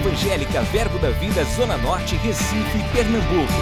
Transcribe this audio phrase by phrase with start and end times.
[0.00, 3.52] Evangélica Verbo da Vida Zona Norte, Recife, Pernambuco.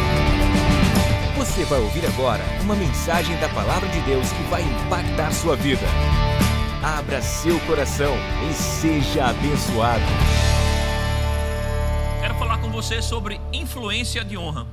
[1.36, 5.82] Você vai ouvir agora uma mensagem da Palavra de Deus que vai impactar sua vida.
[6.80, 8.14] Abra seu coração
[8.48, 10.04] e seja abençoado.
[12.20, 14.64] Quero falar com você sobre influência de honra.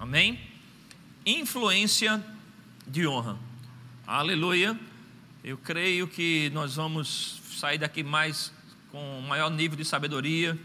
[0.00, 0.40] Amém?
[1.24, 2.20] Influência
[2.88, 3.36] de honra.
[4.04, 4.76] Aleluia.
[5.44, 8.52] Eu creio que nós vamos sair daqui mais
[8.90, 10.58] com maior nível de sabedoria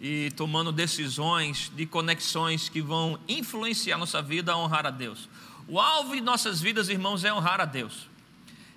[0.00, 5.28] e tomando decisões de conexões que vão influenciar nossa vida a honrar a Deus.
[5.68, 8.08] O alvo de nossas vidas, irmãos, é honrar a Deus.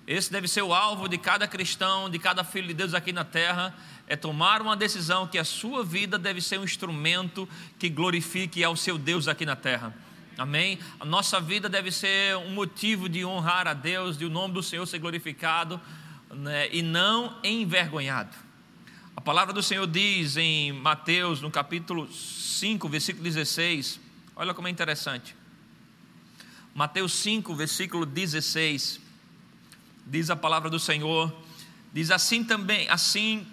[0.06, 3.24] Esse deve ser o alvo de cada cristão, de cada filho de Deus aqui na
[3.24, 3.74] terra,
[4.06, 8.76] é tomar uma decisão que a sua vida deve ser um instrumento que glorifique ao
[8.76, 9.94] seu Deus aqui na terra.
[10.36, 10.78] Amém?
[11.00, 14.62] A nossa vida deve ser um motivo de honrar a Deus, de o nome do
[14.62, 15.80] Senhor ser glorificado
[16.30, 18.43] né, e não envergonhado.
[19.16, 24.00] A palavra do Senhor diz em Mateus, no capítulo 5, versículo 16,
[24.34, 25.36] olha como é interessante.
[26.74, 29.00] Mateus 5, versículo 16,
[30.04, 31.32] diz a palavra do Senhor,
[31.92, 33.46] diz assim também, assim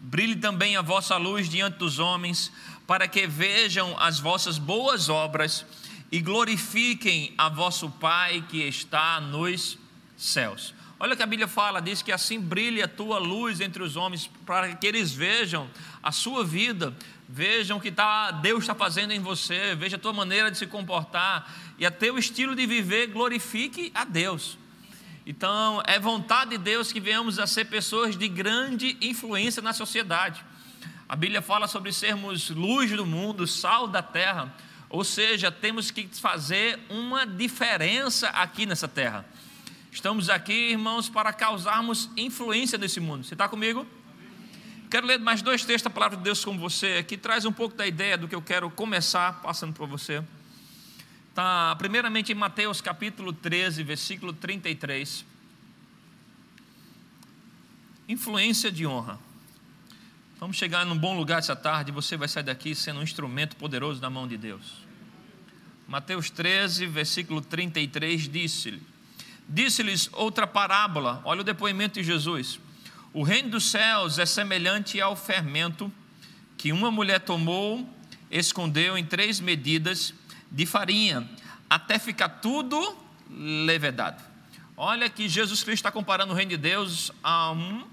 [0.00, 2.52] brilhe também a vossa luz diante dos homens,
[2.86, 5.66] para que vejam as vossas boas obras
[6.10, 9.76] e glorifiquem a vosso Pai que está nos
[10.16, 10.72] céus.
[11.00, 13.94] Olha o que a Bíblia fala, diz que assim brilha a tua luz entre os
[13.94, 15.70] homens, para que eles vejam
[16.02, 16.92] a sua vida,
[17.28, 20.66] vejam o que tá, Deus está fazendo em você, veja a tua maneira de se
[20.66, 24.58] comportar e a teu estilo de viver glorifique a Deus.
[25.24, 30.44] Então, é vontade de Deus que venhamos a ser pessoas de grande influência na sociedade.
[31.08, 34.52] A Bíblia fala sobre sermos luz do mundo, sal da terra,
[34.90, 39.24] ou seja, temos que fazer uma diferença aqui nessa terra.
[39.98, 43.24] Estamos aqui, irmãos, para causarmos influência nesse mundo.
[43.24, 43.84] Você está comigo?
[44.88, 47.74] Quero ler mais dois textos da palavra de Deus com você, que traz um pouco
[47.74, 50.22] da ideia do que eu quero começar passando para você.
[51.30, 55.24] Está primeiramente em Mateus capítulo 13, versículo 33.
[58.08, 59.18] Influência de honra.
[60.38, 64.00] Vamos chegar num bom lugar essa tarde, você vai sair daqui sendo um instrumento poderoso
[64.00, 64.86] na mão de Deus.
[65.88, 68.87] Mateus 13, versículo 33, disse-lhe:
[69.48, 72.60] Disse-lhes outra parábola, olha o depoimento de Jesus.
[73.14, 75.90] O reino dos céus é semelhante ao fermento
[76.58, 77.88] que uma mulher tomou,
[78.30, 80.12] escondeu em três medidas
[80.50, 81.26] de farinha,
[81.68, 82.96] até ficar tudo
[83.30, 84.22] levedado.
[84.76, 87.86] Olha que Jesus Cristo está comparando o reino de Deus a um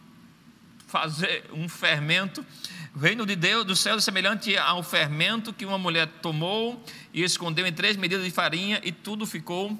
[0.88, 2.46] fazer um fermento.
[2.96, 6.84] O reino de Deus do céu é semelhante ao fermento que uma mulher tomou
[7.14, 9.78] e escondeu em três medidas de farinha e tudo ficou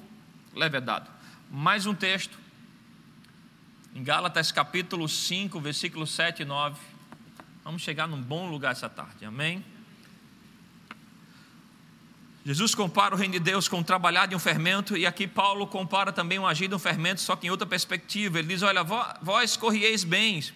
[0.54, 1.15] levedado.
[1.58, 2.38] Mais um texto,
[3.94, 6.78] em Gálatas capítulo 5, versículos 7 e 9.
[7.64, 9.64] Vamos chegar num bom lugar essa tarde, amém?
[12.44, 15.66] Jesus compara o reino de Deus com o trabalhar de um fermento, e aqui Paulo
[15.66, 18.38] compara também o agir de um fermento, só que em outra perspectiva.
[18.38, 18.84] Ele diz: Olha,
[19.22, 20.52] vós corrieis bens,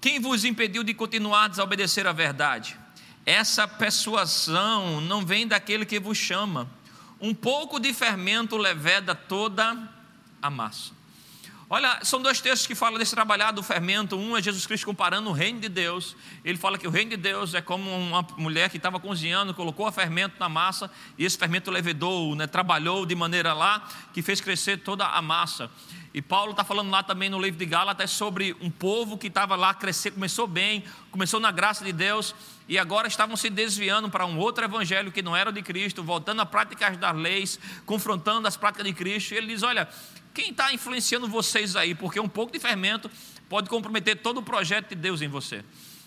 [0.00, 2.76] quem vos impediu de continuar a obedecer à verdade?
[3.24, 6.68] Essa persuasão não vem daquele que vos chama.
[7.20, 9.99] Um pouco de fermento leveda toda
[10.40, 11.00] a massa.
[11.72, 14.16] Olha, são dois textos que falam desse trabalhar do fermento.
[14.16, 16.16] Um é Jesus Cristo comparando o reino de Deus.
[16.44, 19.86] Ele fala que o reino de Deus é como uma mulher que estava cozinhando, colocou
[19.86, 24.40] o fermento na massa e esse fermento levedou, né, trabalhou de maneira lá que fez
[24.40, 25.70] crescer toda a massa.
[26.12, 29.54] E Paulo está falando lá também no livro de Gálatas sobre um povo que estava
[29.54, 32.34] lá crescer, começou bem, começou na graça de Deus
[32.68, 36.02] e agora estavam se desviando para um outro evangelho que não era o de Cristo,
[36.02, 39.34] voltando a práticas das leis, confrontando as práticas de Cristo.
[39.34, 39.88] E ele diz: Olha,
[40.32, 41.94] quem está influenciando vocês aí?
[41.94, 43.10] Porque um pouco de fermento
[43.48, 45.64] pode comprometer todo o projeto de Deus em você.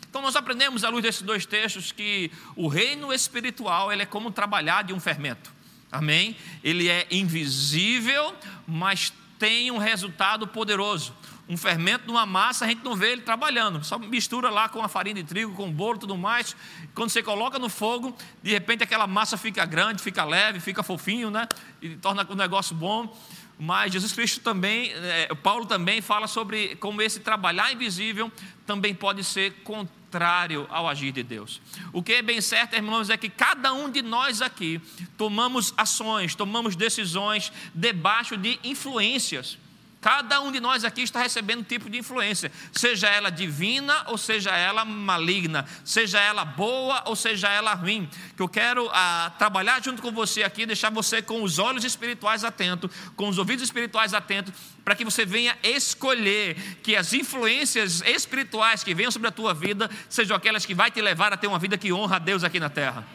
[0.10, 4.32] Então nós aprendemos à luz desses dois textos que o reino espiritual ele é como
[4.32, 5.52] trabalhar de um fermento.
[5.92, 6.36] Amém?
[6.64, 8.36] Ele é invisível,
[8.68, 11.14] mas tem um resultado poderoso.
[11.50, 14.88] Um fermento numa massa, a gente não vê ele trabalhando, só mistura lá com a
[14.88, 16.56] farinha de trigo, com o bolo tudo mais.
[16.96, 21.30] Quando você coloca no fogo, de repente aquela massa fica grande, fica leve, fica fofinho,
[21.30, 21.48] né?
[21.82, 23.14] E torna o negócio bom.
[23.60, 28.32] Mas Jesus Cristo também, é, Paulo também fala sobre como esse trabalhar invisível
[28.66, 31.62] também pode ser contrário ao agir de Deus.
[31.92, 34.82] O que é bem certo, irmãos, é que cada um de nós aqui
[35.18, 39.58] tomamos ações, tomamos decisões debaixo de influências
[40.04, 44.18] Cada um de nós aqui está recebendo um tipo de influência, seja ela divina ou
[44.18, 48.10] seja ela maligna, seja ela boa ou seja ela ruim.
[48.36, 52.44] Que eu quero ah, trabalhar junto com você aqui, deixar você com os olhos espirituais
[52.44, 54.54] atentos, com os ouvidos espirituais atentos,
[54.84, 59.90] para que você venha escolher que as influências espirituais que venham sobre a tua vida
[60.10, 62.60] sejam aquelas que vai te levar a ter uma vida que honra a Deus aqui
[62.60, 63.08] na terra.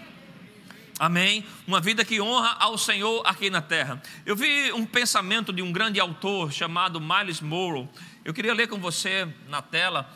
[0.98, 1.46] Amém?
[1.64, 4.02] Uma vida que honra ao Senhor aqui na terra.
[4.26, 7.88] Eu vi um pensamento de um grande autor chamado Miles Morrow.
[8.24, 10.12] Eu queria ler com você na tela,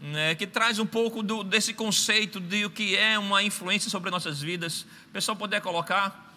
[0.00, 4.08] né, que traz um pouco do, desse conceito de o que é uma influência sobre
[4.08, 4.82] nossas vidas.
[5.08, 6.32] O pessoal puder colocar.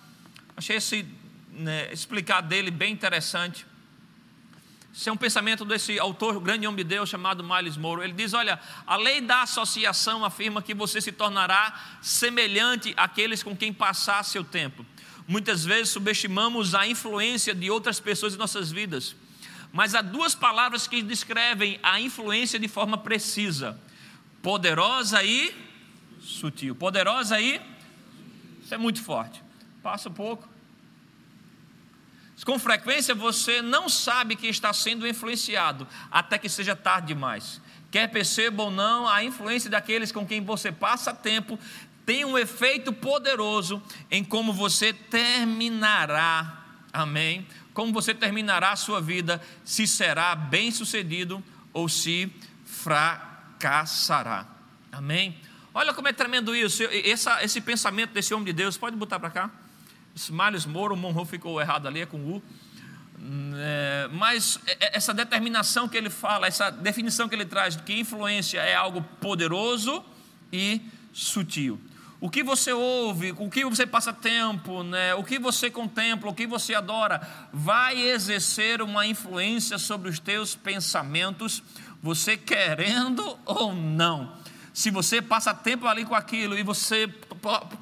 [0.58, 1.06] Achei esse
[1.52, 3.64] né, explicar dele bem interessante.
[4.96, 8.04] Esse é um pensamento desse autor, grande homem de Deus, chamado Miles Moore.
[8.04, 13.58] Ele diz: Olha, a lei da associação afirma que você se tornará semelhante àqueles com
[13.58, 14.86] quem passar seu tempo.
[15.28, 19.16] Muitas vezes subestimamos a influência de outras pessoas em nossas vidas,
[19.72, 23.80] mas há duas palavras que descrevem a influência de forma precisa:
[24.44, 25.56] poderosa e
[26.22, 26.76] sutil.
[26.76, 27.60] Poderosa e.
[28.64, 29.42] Isso é muito forte.
[29.82, 30.53] Passa um pouco.
[32.46, 37.62] Com frequência você não sabe que está sendo influenciado até que seja tarde demais.
[37.90, 41.60] Quer perceba ou não, a influência daqueles com quem você passa tempo
[42.06, 43.82] tem um efeito poderoso
[44.12, 46.64] em como você terminará.
[46.92, 47.48] Amém?
[47.74, 52.32] Como você terminará a sua vida, se será bem sucedido ou se
[52.66, 54.46] fracassará.
[54.92, 55.38] Amém?
[55.74, 56.84] Olha como é tremendo isso.
[56.84, 59.52] Essa, esse pensamento desse homem de Deus, pode botar para cá?
[60.30, 62.42] Miles Moro, Monroe ficou errado ali, é com U.
[63.56, 68.60] É, mas essa determinação que ele fala, essa definição que ele traz de que influência
[68.60, 70.04] é algo poderoso
[70.52, 70.82] e
[71.14, 71.80] sutil.
[72.20, 76.34] O que você ouve, o que você passa tempo, né, o que você contempla, o
[76.34, 77.22] que você adora,
[77.52, 81.62] vai exercer uma influência sobre os teus pensamentos,
[82.02, 84.38] você querendo ou não.
[84.74, 87.14] Se você passa tempo ali com aquilo e você,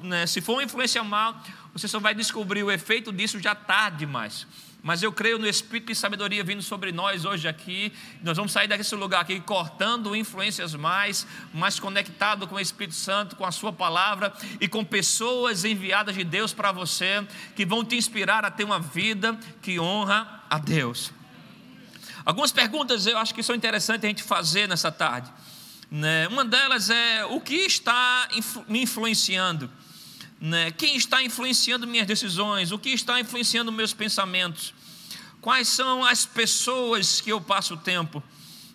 [0.02, 1.40] né, se for uma influência mal,
[1.72, 4.46] você só vai descobrir o efeito disso já tarde demais.
[4.82, 7.92] Mas eu creio no Espírito de sabedoria vindo sobre nós hoje aqui.
[8.20, 11.24] Nós vamos sair desse lugar aqui cortando influências mais,
[11.54, 16.24] mais conectado com o Espírito Santo, com a Sua palavra e com pessoas enviadas de
[16.24, 17.24] Deus para você,
[17.54, 21.12] que vão te inspirar a ter uma vida que honra a Deus.
[22.24, 25.30] Algumas perguntas eu acho que são interessantes a gente fazer nessa tarde.
[25.88, 26.26] Né?
[26.26, 28.28] Uma delas é: o que está
[28.66, 29.70] me influenciando?
[30.42, 30.72] Né?
[30.72, 32.72] Quem está influenciando minhas decisões?
[32.72, 34.74] O que está influenciando meus pensamentos?
[35.40, 38.20] Quais são as pessoas que eu passo o tempo?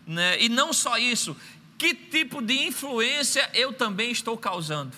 [0.07, 0.41] Né?
[0.41, 1.35] E não só isso,
[1.77, 4.95] que tipo de influência eu também estou causando?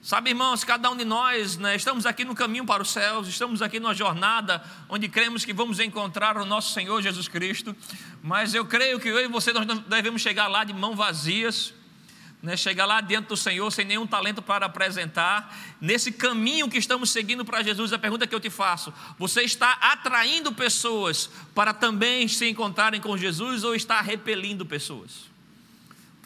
[0.00, 3.60] Sabe, irmãos, cada um de nós né, estamos aqui no caminho para os céus, estamos
[3.60, 7.74] aqui numa jornada onde cremos que vamos encontrar o nosso Senhor Jesus Cristo,
[8.22, 11.74] mas eu creio que eu e você nós devemos chegar lá de mãos vazias,
[12.42, 17.10] né, chegar lá dentro do Senhor sem nenhum talento para apresentar, nesse caminho que estamos
[17.10, 22.26] seguindo para Jesus, a pergunta que eu te faço: você está atraindo pessoas para também
[22.28, 25.28] se encontrarem com Jesus ou está repelindo pessoas?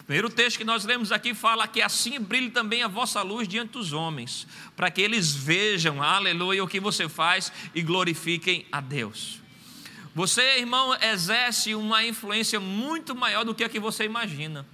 [0.01, 3.49] O primeiro texto que nós lemos aqui fala que assim brilhe também a vossa luz
[3.49, 4.47] diante dos homens,
[4.77, 9.41] para que eles vejam, aleluia, o que você faz e glorifiquem a Deus.
[10.15, 14.65] Você, irmão, exerce uma influência muito maior do que a que você imagina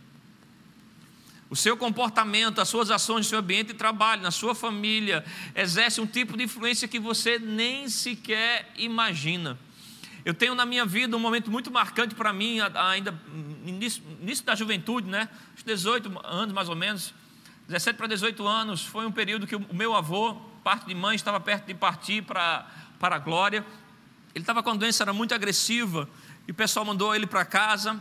[1.51, 6.01] o seu comportamento, as suas ações no seu ambiente de trabalho, na sua família, exerce
[6.01, 9.59] um tipo de influência que você nem sequer imagina.
[10.25, 13.21] Eu tenho na minha vida um momento muito marcante para mim, ainda
[13.67, 15.29] início, início da juventude, né?
[15.67, 17.13] 18 anos mais ou menos,
[17.67, 21.41] 17 para 18 anos, foi um período que o meu avô, parte de mãe, estava
[21.41, 22.65] perto de partir para,
[22.99, 23.67] para a glória.
[24.35, 26.09] Ele estava com a doença, era muito agressiva,
[26.47, 28.01] e o pessoal mandou ele para casa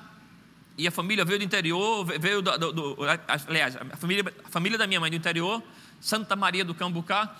[0.79, 2.97] e a família veio do interior, veio do, do, do
[3.47, 5.61] aliás, a família, a família da minha mãe do interior,
[5.99, 7.35] Santa Maria do Cambucá,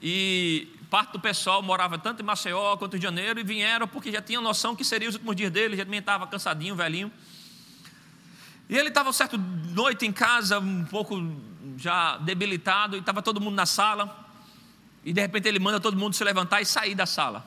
[0.00, 4.22] e parte do pessoal morava tanto em Maceió quanto em Janeiro e vieram porque já
[4.22, 7.12] tinham noção que seria os últimos dias dele, já também estava cansadinho, velhinho.
[8.66, 11.22] E ele estava certa noite em casa, um pouco
[11.76, 14.26] já debilitado, e estava todo mundo na sala.
[15.04, 17.44] E de repente ele manda todo mundo se levantar e sair da sala.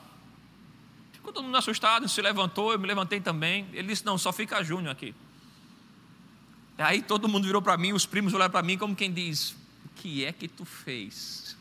[1.12, 3.66] Ficou todo mundo assustado, se levantou, eu me levantei também.
[3.72, 5.12] Ele disse: Não, só fica Júnior aqui.
[6.78, 9.52] Aí todo mundo virou para mim, os primos olharam para mim como quem diz:
[9.84, 11.56] O que é que tu fez?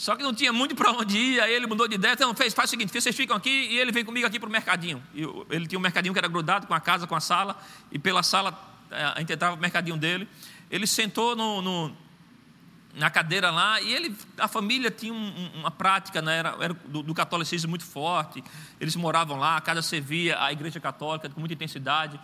[0.00, 2.14] Só que não tinha muito para onde ir, aí ele mudou de ideia.
[2.14, 4.50] Então, fez, faz o seguinte: vocês ficam aqui e ele vem comigo aqui para o
[4.50, 5.02] mercadinho.
[5.14, 7.60] E ele tinha um mercadinho que era grudado com a casa, com a sala,
[7.92, 8.58] e pela sala
[8.90, 10.26] eh, a gente entrava no mercadinho dele.
[10.70, 11.94] Ele sentou no, no,
[12.94, 17.02] na cadeira lá e ele, a família tinha um, uma prática, né, era, era do,
[17.02, 18.42] do, catolicismo muito forte.
[18.80, 22.18] Eles moravam lá, a casa servia a igreja católica com muita intensidade.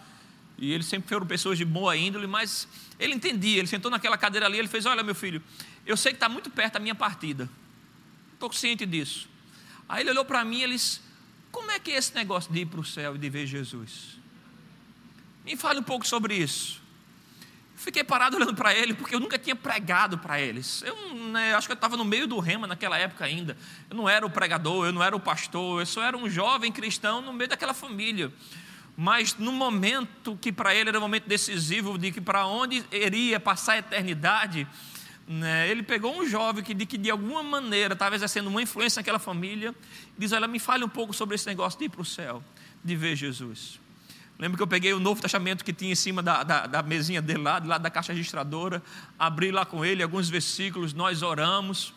[0.58, 2.66] E eles sempre foram pessoas de boa índole, mas
[2.98, 3.58] ele entendia.
[3.58, 5.42] Ele sentou naquela cadeira ali, ele fez: Olha, meu filho,
[5.84, 7.48] eu sei que está muito perto da minha partida.
[8.32, 9.28] Estou ciente disso.
[9.88, 11.00] Aí ele olhou para mim e disse:
[11.56, 14.18] como é que é esse negócio de ir para o céu e de ver Jesus?
[15.42, 16.82] Me fale um pouco sobre isso.
[17.74, 20.82] Fiquei parado olhando para ele, porque eu nunca tinha pregado para eles.
[20.82, 23.56] Eu né, acho que eu estava no meio do rema naquela época ainda.
[23.88, 26.70] Eu não era o pregador, eu não era o pastor, eu só era um jovem
[26.70, 28.30] cristão no meio daquela família.
[28.96, 33.38] Mas no momento que para ele era um momento decisivo, de que para onde iria
[33.38, 34.66] passar a eternidade,
[35.28, 39.00] né, ele pegou um jovem que de, que de alguma maneira estava exercendo uma influência
[39.00, 39.74] naquela família,
[40.16, 42.42] e diz: Olha, me fale um pouco sobre esse negócio de ir para o céu,
[42.82, 43.78] de ver Jesus.
[44.38, 47.22] Lembro que eu peguei o Novo Testamento que tinha em cima da, da, da mesinha
[47.22, 48.82] dele lá, lado da caixa registradora,
[49.18, 51.94] abri lá com ele alguns versículos, nós oramos.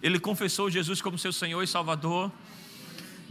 [0.00, 2.30] Ele confessou Jesus como seu Senhor e Salvador.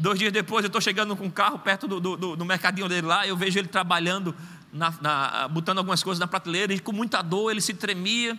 [0.02, 3.06] Dois dias depois, eu estou chegando com um carro perto do, do, do, mercadinho dele
[3.06, 4.36] lá, eu vejo ele trabalhando,
[4.74, 8.36] na, na, botando algumas coisas na prateleira, e com muita dor, ele se tremia.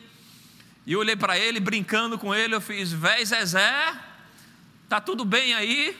[0.84, 3.94] E eu olhei para ele, brincando com ele, eu fiz, véi Zezé,
[4.88, 5.96] tá tudo bem aí?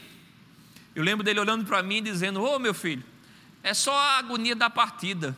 [0.96, 3.04] Eu lembro dele olhando para mim, dizendo, ô oh, meu filho,
[3.62, 5.36] é só a agonia da partida,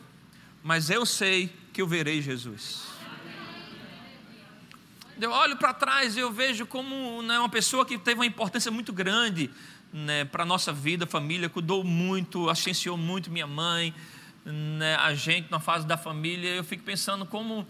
[0.63, 2.95] mas eu sei que eu verei Jesus.
[5.21, 8.71] Eu olho para trás e eu vejo como né, uma pessoa que teve uma importância
[8.71, 9.51] muito grande
[9.95, 13.93] né, para a nossa vida, família, cuidou muito, assistenciou muito minha mãe,
[14.45, 16.49] né, a gente na fase da família.
[16.49, 17.65] Eu fico pensando como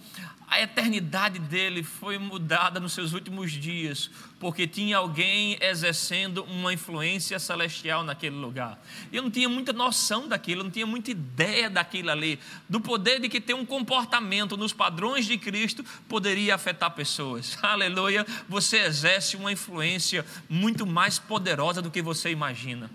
[0.48, 7.40] a eternidade dele foi mudada nos seus últimos dias, porque tinha alguém exercendo uma influência
[7.40, 8.80] celestial naquele lugar.
[9.12, 12.40] Eu não tinha muita noção daquilo, eu não tinha muita ideia daquilo ali,
[12.70, 17.58] do poder de que ter um comportamento nos padrões de Cristo poderia afetar pessoas.
[17.64, 18.26] Aleluia!
[18.48, 22.90] Você exerce uma influência muito mais poderosa do que você imagina.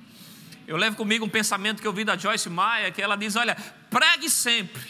[0.71, 3.57] Eu levo comigo um pensamento que eu vi da Joyce Meyer, que ela diz: olha,
[3.91, 4.81] pregue sempre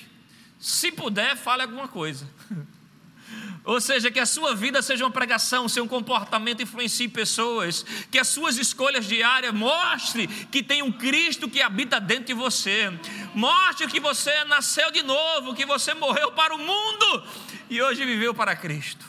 [0.59, 2.29] se puder, fale alguma coisa.
[3.65, 8.29] Ou seja, que a sua vida seja uma pregação, seu comportamento influencie pessoas, que as
[8.29, 12.93] suas escolhas diárias mostre que tem um Cristo que habita dentro de você.
[13.35, 17.25] Mostre que você nasceu de novo, que você morreu para o mundo
[17.71, 19.07] e hoje viveu para Cristo.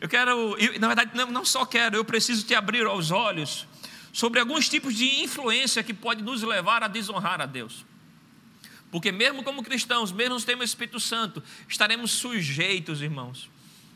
[0.00, 3.68] Eu quero, na verdade, não só quero, eu preciso te abrir os olhos
[4.12, 7.84] sobre alguns tipos de influência que pode nos levar a desonrar a Deus.
[8.90, 13.48] Porque mesmo como cristãos, mesmo nos temos Espírito Santo, estaremos sujeitos, irmãos,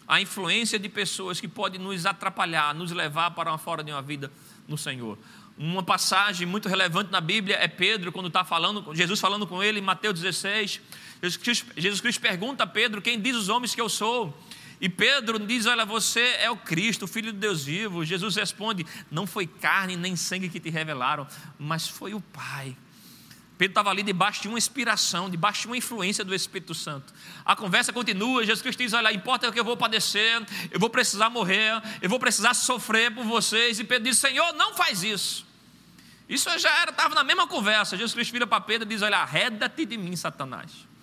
[0.06, 4.02] à influência de pessoas que podem nos atrapalhar, nos levar para uma fora de uma
[4.02, 4.30] vida
[4.68, 5.18] no Senhor.
[5.56, 9.78] Uma passagem muito relevante na Bíblia é Pedro, quando está falando, Jesus falando com ele
[9.78, 10.80] em Mateus 16.
[11.22, 14.36] Jesus Cristo, Jesus Cristo pergunta a Pedro: Quem diz os homens que eu sou?
[14.84, 18.04] E Pedro diz: Olha, você é o Cristo, o Filho de Deus vivo.
[18.04, 21.26] Jesus responde: Não foi carne nem sangue que te revelaram,
[21.58, 22.76] mas foi o Pai.
[23.56, 27.14] Pedro estava ali debaixo de uma inspiração, debaixo de uma influência do Espírito Santo.
[27.46, 31.30] A conversa continua, Jesus Cristo diz: Olha, importa que eu vou padecer, eu vou precisar
[31.30, 33.80] morrer, eu vou precisar sofrer por vocês.
[33.80, 35.46] E Pedro diz: Senhor, não faz isso.
[36.28, 37.96] Isso já era, estava na mesma conversa.
[37.96, 40.93] Jesus Cristo vira para Pedro e diz: Olha, arreda-te de mim, Satanás.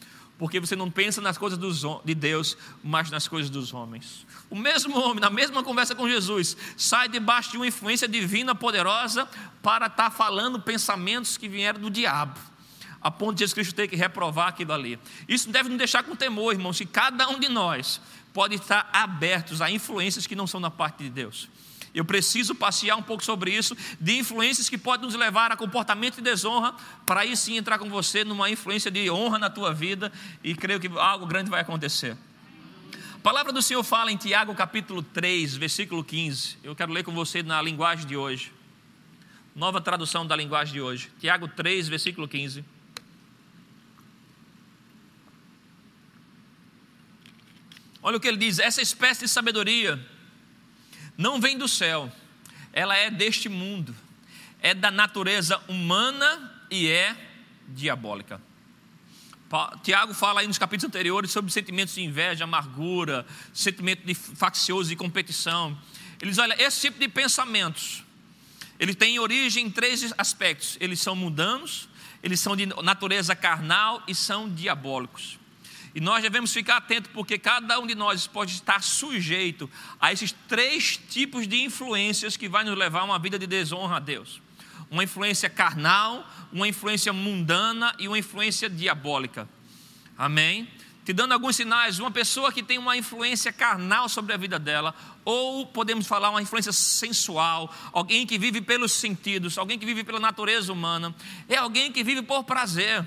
[0.41, 4.25] Porque você não pensa nas coisas dos, de Deus, mas nas coisas dos homens.
[4.50, 9.29] O mesmo homem, na mesma conversa com Jesus, sai debaixo de uma influência divina poderosa
[9.62, 12.39] para estar tá falando pensamentos que vieram do diabo
[13.00, 14.98] a ponto de Jesus Cristo ter que reprovar aquilo ali.
[15.27, 18.01] Isso deve nos deixar com temor, irmãos, que cada um de nós
[18.33, 21.50] pode estar abertos a influências que não são da parte de Deus.
[21.93, 26.15] Eu preciso passear um pouco sobre isso, de influências que podem nos levar a comportamento
[26.15, 26.74] de desonra,
[27.05, 30.12] para aí sim entrar com você numa influência de honra na tua vida,
[30.43, 32.15] e creio que algo grande vai acontecer.
[33.15, 36.57] A palavra do Senhor fala em Tiago capítulo 3, versículo 15.
[36.63, 38.51] Eu quero ler com você na linguagem de hoje.
[39.53, 41.12] Nova tradução da linguagem de hoje.
[41.19, 42.63] Tiago 3, versículo 15.
[48.01, 50.03] Olha o que ele diz: essa espécie de sabedoria
[51.22, 52.12] não vem do céu,
[52.74, 53.96] ela é deste mundo,
[54.62, 57.16] é da natureza humana e é
[57.68, 58.42] diabólica.
[59.84, 64.96] Tiago fala aí nos capítulos anteriores sobre sentimentos de inveja, amargura, sentimento de faccioso e
[64.96, 65.78] competição.
[66.22, 68.04] Ele diz: olha, esse tipo de pensamentos,
[68.80, 71.90] ele tem origem em três aspectos: eles são mundanos,
[72.24, 75.38] eles são de natureza carnal e são diabólicos.
[75.93, 79.69] E nós devemos ficar atentos, porque cada um de nós pode estar sujeito
[80.00, 83.98] a esses três tipos de influências que vai nos levar a uma vida de desonra
[83.98, 84.41] a Deus:
[84.89, 89.48] uma influência carnal, uma influência mundana e uma influência diabólica.
[90.17, 90.67] Amém?
[91.03, 94.93] Te dando alguns sinais, uma pessoa que tem uma influência carnal sobre a vida dela,
[95.25, 100.19] ou podemos falar uma influência sensual, alguém que vive pelos sentidos, alguém que vive pela
[100.19, 101.13] natureza humana,
[101.50, 103.05] é alguém que vive por prazer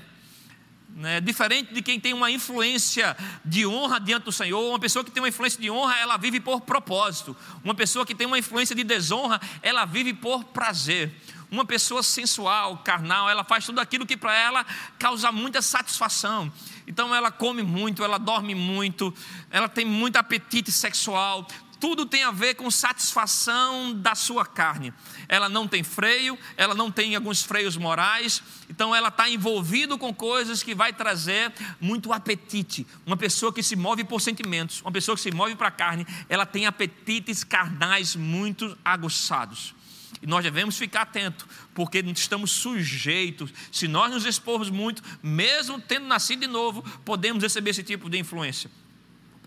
[0.95, 1.19] Né?
[1.19, 5.21] Diferente de quem tem uma influência de honra diante do Senhor, uma pessoa que tem
[5.21, 7.35] uma influência de honra, ela vive por propósito.
[7.61, 11.11] Uma pessoa que tem uma influência de desonra, ela vive por prazer.
[11.51, 14.65] Uma pessoa sensual, carnal, ela faz tudo aquilo que para ela
[14.97, 16.51] causa muita satisfação.
[16.87, 19.13] Então ela come muito, ela dorme muito,
[19.51, 21.45] ela tem muito apetite sexual,
[21.79, 24.93] tudo tem a ver com satisfação da sua carne.
[25.27, 30.13] Ela não tem freio, ela não tem alguns freios morais, então ela está envolvida com
[30.13, 32.85] coisas que vai trazer muito apetite.
[33.05, 36.05] Uma pessoa que se move por sentimentos, uma pessoa que se move para a carne,
[36.29, 39.73] ela tem apetites carnais muito aguçados.
[40.21, 43.53] E nós devemos ficar atentos, porque estamos sujeitos.
[43.71, 48.17] Se nós nos expormos muito, mesmo tendo nascido de novo, podemos receber esse tipo de
[48.17, 48.71] influência.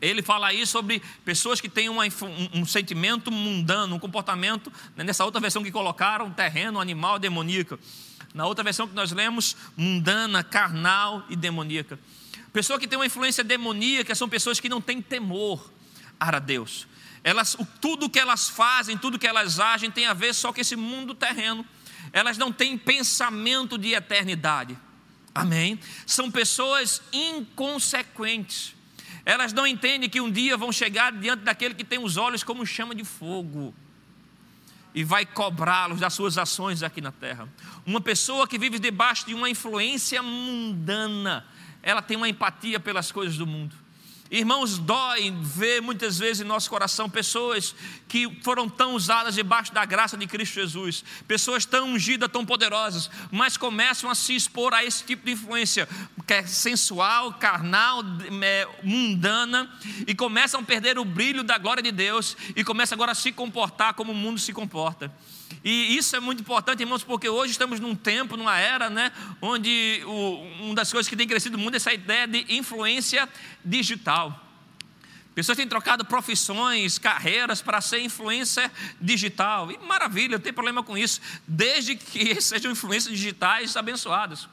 [0.01, 5.05] Ele fala aí sobre pessoas que têm uma, um, um, sentimento mundano, um comportamento, né,
[5.05, 7.79] nessa outra versão que colocaram, terreno, animal, demoníaca.
[8.35, 11.99] Na outra versão que nós lemos, mundana, carnal e demoníaca.
[12.53, 15.73] Pessoa que tem uma influência demoníaca são pessoas que não têm temor
[16.19, 16.87] a Deus.
[17.25, 20.77] Elas, tudo que elas fazem, tudo que elas agem tem a ver só com esse
[20.77, 21.65] mundo terreno.
[22.13, 24.79] Elas não têm pensamento de eternidade.
[25.35, 25.79] Amém?
[26.07, 28.78] São pessoas inconsequentes
[29.29, 32.65] elas não entendem que um dia vão chegar diante daquele que tem os olhos como
[32.65, 33.75] chama de fogo
[34.95, 37.47] e vai cobrá-los das suas ações aqui na terra.
[37.85, 41.45] Uma pessoa que vive debaixo de uma influência mundana,
[41.83, 43.77] ela tem uma empatia pelas coisas do mundo.
[44.31, 47.75] Irmãos, dói ver muitas vezes em nosso coração pessoas
[48.07, 53.11] que foram tão usadas debaixo da graça de Cristo Jesus, pessoas tão ungidas, tão poderosas,
[53.31, 55.89] mas começam a se expor a esse tipo de influência,
[56.27, 58.03] que é sensual, carnal,
[58.43, 59.71] é, mundana,
[60.07, 63.33] e começam a perder o brilho da glória de Deus, e começam agora a se
[63.33, 65.11] comportar como o mundo se comporta.
[65.65, 70.03] E isso é muito importante, irmãos, porque hoje estamos num tempo, numa era, né, onde
[70.07, 73.29] o, uma das coisas que tem crescido muito é essa ideia de influência
[73.65, 74.48] digital.
[75.39, 79.71] Pessoas têm trocado profissões, carreiras para ser influência digital.
[79.71, 84.49] E maravilha, não tem problema com isso, desde que sejam influências digitais abençoadas.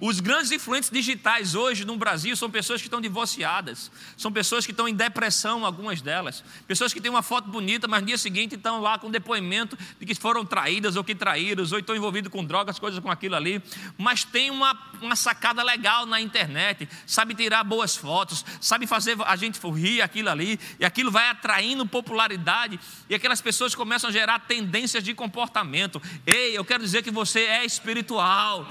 [0.00, 4.70] Os grandes influentes digitais hoje no Brasil são pessoas que estão divorciadas, são pessoas que
[4.70, 8.54] estão em depressão, algumas delas, pessoas que têm uma foto bonita, mas no dia seguinte
[8.54, 12.44] estão lá com depoimento de que foram traídas ou que traíram, ou estão envolvidos com
[12.44, 13.60] drogas, coisas com aquilo ali,
[13.96, 19.34] mas tem uma, uma sacada legal na internet, sabe tirar boas fotos, sabe fazer a
[19.34, 24.40] gente rir aquilo ali, e aquilo vai atraindo popularidade, e aquelas pessoas começam a gerar
[24.40, 26.00] tendências de comportamento.
[26.26, 28.66] Ei, eu quero dizer que você é espiritual.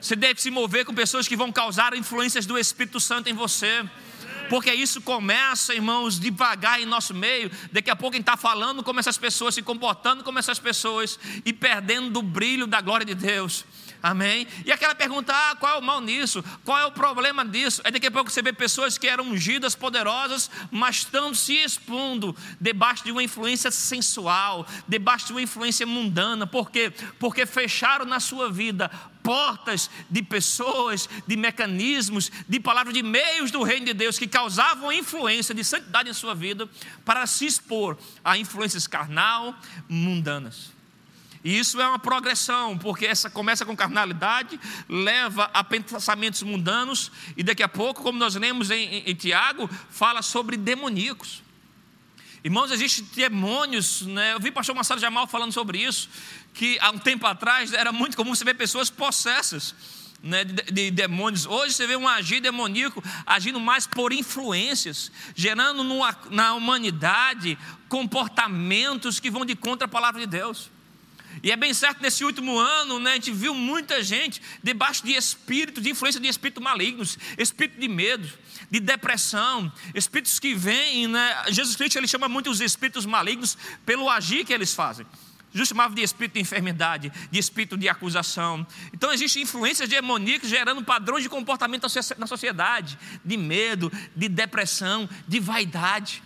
[0.00, 3.84] Você deve se mover com pessoas que vão causar influências do Espírito Santo em você.
[4.50, 7.50] Porque isso começa, irmãos, devagar em nosso meio.
[7.70, 11.52] Daqui a pouco quem está falando como essas pessoas, se comportando como essas pessoas e
[11.52, 13.64] perdendo o brilho da glória de Deus.
[14.02, 14.48] Amém?
[14.66, 16.44] E aquela pergunta: ah, qual é o mal nisso?
[16.64, 17.80] Qual é o problema disso?
[17.84, 22.34] É daqui a pouco você vê pessoas que eram ungidas, poderosas, mas estão se expondo
[22.60, 26.46] debaixo de uma influência sensual, debaixo de uma influência mundana.
[26.46, 26.92] Por quê?
[27.20, 28.90] Porque fecharam na sua vida
[29.22, 34.92] portas de pessoas, de mecanismos, de palavras, de meios do reino de Deus que causavam
[34.92, 36.68] influência de santidade em sua vida
[37.04, 39.54] para se expor a influências carnal,
[39.88, 40.81] mundanas.
[41.44, 47.42] E isso é uma progressão, porque essa começa com carnalidade, leva a pensamentos mundanos, e
[47.42, 51.42] daqui a pouco, como nós lemos em, em, em Tiago, fala sobre demoníacos.
[52.44, 54.34] Irmãos, existem demônios, né?
[54.34, 56.08] eu vi o pastor Marcelo Jamal falando sobre isso,
[56.54, 59.74] que há um tempo atrás era muito comum você ver pessoas possessas.
[60.24, 61.46] Né, de, de, demônios.
[61.46, 65.82] Hoje você vê um agir demoníaco agindo mais por influências, gerando
[66.30, 70.70] na humanidade comportamentos que vão de contra a palavra de Deus.
[71.42, 75.12] E é bem certo, nesse último ano, né, a gente viu muita gente debaixo de
[75.12, 78.28] espírito, de influência de espíritos malignos, espírito de medo,
[78.70, 84.08] de depressão, espíritos que vêm, né, Jesus Cristo ele chama muito os espíritos malignos pelo
[84.08, 85.06] agir que eles fazem.
[85.52, 88.66] Jesus chamava de espírito de enfermidade, de espírito de acusação.
[88.92, 95.38] Então existem influências demoníacas gerando padrões de comportamento na sociedade, de medo, de depressão, de
[95.38, 96.22] vaidade.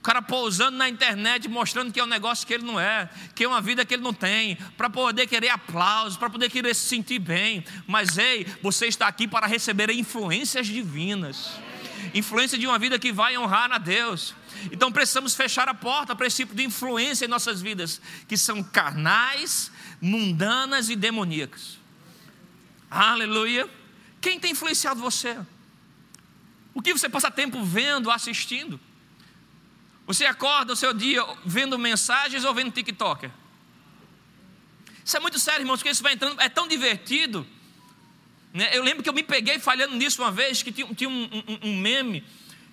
[0.00, 3.44] O cara pousando na internet, mostrando que é um negócio que ele não é, que
[3.44, 6.88] é uma vida que ele não tem, para poder querer aplausos, para poder querer se
[6.88, 7.62] sentir bem.
[7.86, 11.50] Mas ei, você está aqui para receber influências divinas
[12.14, 14.34] influência de uma vida que vai honrar a Deus.
[14.72, 18.62] Então precisamos fechar a porta para esse tipo de influência em nossas vidas, que são
[18.62, 21.78] carnais, mundanas e demoníacas.
[22.90, 23.68] Aleluia.
[24.20, 25.38] Quem tem influenciado você?
[26.74, 28.80] O que você passa tempo vendo, assistindo?
[30.10, 33.30] Você acorda o seu dia vendo mensagens ou vendo TikTok?
[35.04, 37.46] Isso é muito sério, irmãos, porque isso vai entrando, é tão divertido
[38.52, 38.70] Né?
[38.72, 41.68] Eu lembro que eu me peguei falhando nisso uma vez, que tinha, tinha um, um,
[41.68, 42.24] um, meme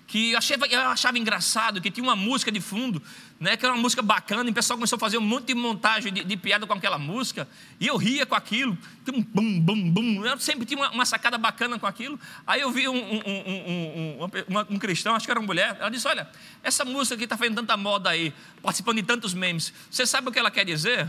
[0.08, 3.00] que eu achava, eu achava engraçado, que tinha uma música de fundo,
[3.40, 5.54] né, que era uma música bacana, e o pessoal começou a fazer um monte de
[5.54, 7.48] montagem de, de piada com aquela música,
[7.78, 8.76] e eu ria com aquilo,
[9.12, 12.70] um bum, bum, bum, eu sempre tinha uma, uma sacada bacana com aquilo, aí eu
[12.70, 14.30] vi um, um,
[14.70, 16.28] um, cristão, acho que era uma mulher, ela disse, olha,
[16.62, 20.32] essa música que está fazendo tanta moda aí, participando de tantos memes, você sabe o
[20.32, 21.08] que ela quer dizer?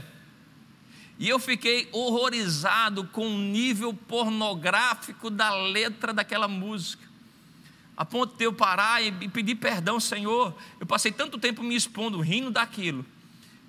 [1.17, 7.08] E eu fiquei horrorizado com o nível pornográfico da letra daquela música.
[7.99, 10.55] A ponto de eu parar e pedir perdão, Senhor.
[10.79, 13.05] Eu passei tanto tempo me expondo, rindo daquilo.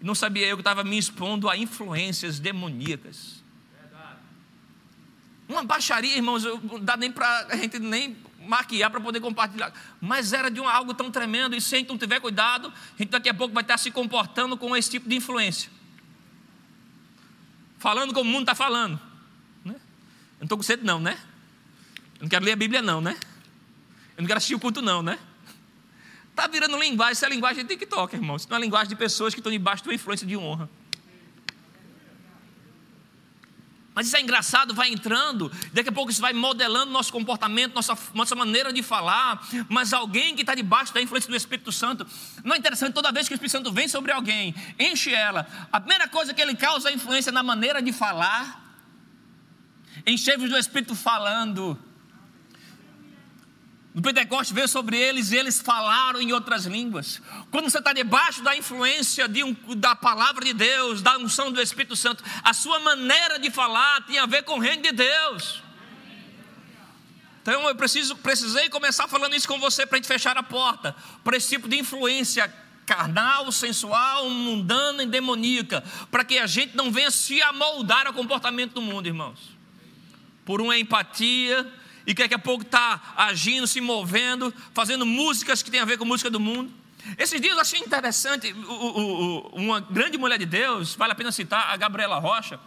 [0.00, 3.42] Não sabia eu que estava me expondo a influências demoníacas.
[5.48, 8.16] Uma baixaria, irmãos, não dá nem para a gente nem
[8.46, 9.72] maquiar para poder compartilhar.
[10.00, 13.02] Mas era de um, algo tão tremendo, e se a gente não tiver cuidado, a
[13.02, 15.70] gente daqui a pouco vai estar se comportando com esse tipo de influência
[17.80, 19.00] falando como o mundo está falando.
[19.64, 19.74] Né?
[19.74, 21.18] Eu não estou com sede, não, né?
[22.16, 23.16] Eu não quero ler a Bíblia, não, né?
[24.20, 25.18] Eu não quero assistir o culto, não, né?
[26.28, 28.36] Está virando linguagem, se é linguagem de TikTok, irmão.
[28.36, 30.68] Isso não é linguagem de pessoas que estão debaixo de uma influência de honra.
[33.94, 37.96] Mas isso é engraçado, vai entrando, daqui a pouco isso vai modelando nosso comportamento, nossa,
[38.12, 39.42] nossa maneira de falar.
[39.70, 42.06] Mas alguém que está debaixo da influência do Espírito Santo,
[42.44, 45.80] não é interessante, toda vez que o Espírito Santo vem sobre alguém, enche ela, a
[45.80, 48.78] primeira coisa que ele causa é influência na maneira de falar,
[50.06, 51.89] enche-vos do Espírito falando.
[53.92, 57.20] No Pentecoste veio sobre eles e eles falaram em outras línguas.
[57.50, 61.60] Quando você está debaixo da influência de um, da palavra de Deus, da unção do
[61.60, 65.60] Espírito Santo, a sua maneira de falar tem a ver com o reino de Deus.
[67.42, 70.94] Então eu preciso, precisei começar falando isso com você para a gente fechar a porta
[71.24, 72.52] para esse tipo de influência
[72.86, 78.74] carnal, sensual, mundana e demoníaca, para que a gente não venha se amoldar ao comportamento
[78.74, 79.38] do mundo, irmãos.
[80.44, 81.66] Por uma empatia,
[82.10, 85.96] e que daqui a pouco está agindo, se movendo, fazendo músicas que tem a ver
[85.96, 86.72] com música do mundo.
[87.16, 91.14] Esses dias eu achei interessante, o, o, o, uma grande mulher de Deus, vale a
[91.14, 92.58] pena citar, a Gabriela Rocha.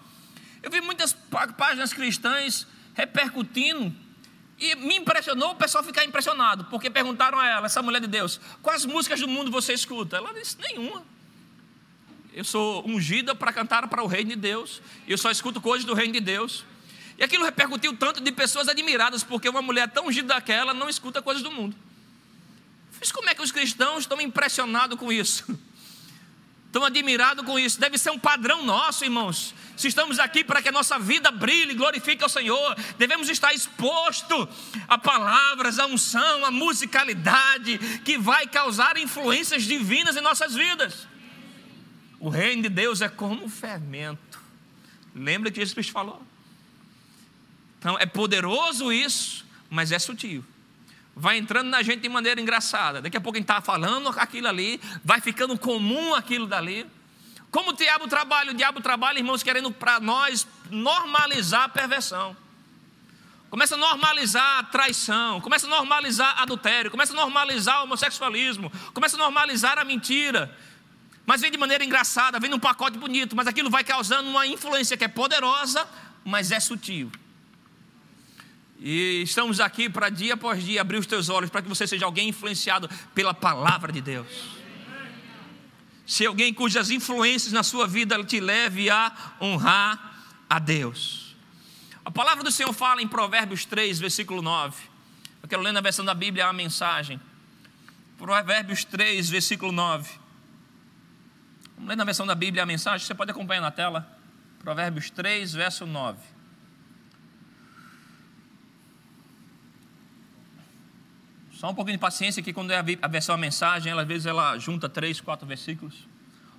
[0.62, 1.12] Eu vi muitas
[1.58, 3.93] páginas cristãs repercutindo
[4.58, 8.39] e me impressionou o pessoal ficar impressionado, porque perguntaram a ela, essa mulher de Deus,
[8.62, 10.15] quais músicas do mundo você escuta?
[10.15, 11.03] Ela disse, nenhuma.
[12.32, 15.93] Eu sou ungida para cantar para o reino de Deus, eu só escuto coisas do
[15.93, 16.63] reino de Deus.
[17.17, 21.21] E aquilo repercutiu tanto de pessoas admiradas, porque uma mulher tão ungida daquela não escuta
[21.21, 21.76] coisas do mundo.
[22.99, 25.45] Mas como é que os cristãos estão impressionados com isso?
[26.73, 27.80] Estão admirados com isso.
[27.80, 29.54] Deve ser um padrão nosso, irmãos.
[29.78, 34.49] Se estamos aqui para que a nossa vida brilhe, glorifique ao Senhor, devemos estar exposto
[34.88, 41.08] a palavras, a unção, a musicalidade que vai causar influências divinas em nossas vidas.
[42.19, 44.41] O reino de Deus é como um fermento.
[45.13, 46.26] Lembra que Jesus falou?
[47.84, 50.41] Então é poderoso isso, mas é sutil.
[51.13, 53.02] Vai entrando na gente de maneira engraçada.
[53.02, 56.89] Daqui a pouco a gente está falando aquilo ali, vai ficando comum aquilo dali.
[57.52, 58.52] Como o diabo trabalha?
[58.52, 62.38] O diabo trabalha, irmãos, querendo para nós normalizar a perversão.
[63.50, 69.17] Começa a normalizar a traição, começa a normalizar adultério, começa a normalizar o homossexualismo, começa
[69.17, 70.58] a normalizar a mentira.
[71.26, 74.96] Mas vem de maneira engraçada, vem num pacote bonito, mas aquilo vai causando uma influência
[74.96, 75.86] que é poderosa,
[76.24, 77.12] mas é sutil.
[78.86, 82.06] E estamos aqui para dia após dia abrir os teus olhos para que você seja
[82.06, 84.28] alguém influenciado pela palavra de Deus.
[86.06, 91.34] Se alguém cujas influências na sua vida te leve a honrar a Deus.
[92.04, 94.76] A palavra do Senhor fala em Provérbios 3, versículo 9.
[95.41, 97.22] Eu quero ler na versão da Bíblia a mensagem.
[98.17, 100.12] Provérbios 3, versículo 9.
[101.76, 104.19] Vamos ler na versão da Bíblia a mensagem, você pode acompanhar na tela.
[104.60, 106.33] Provérbios 3, verso 9.
[111.63, 114.26] Só um pouquinho de paciência que quando é a versão a mensagem, ela, às vezes
[114.26, 116.10] ela junta três, quatro versículos.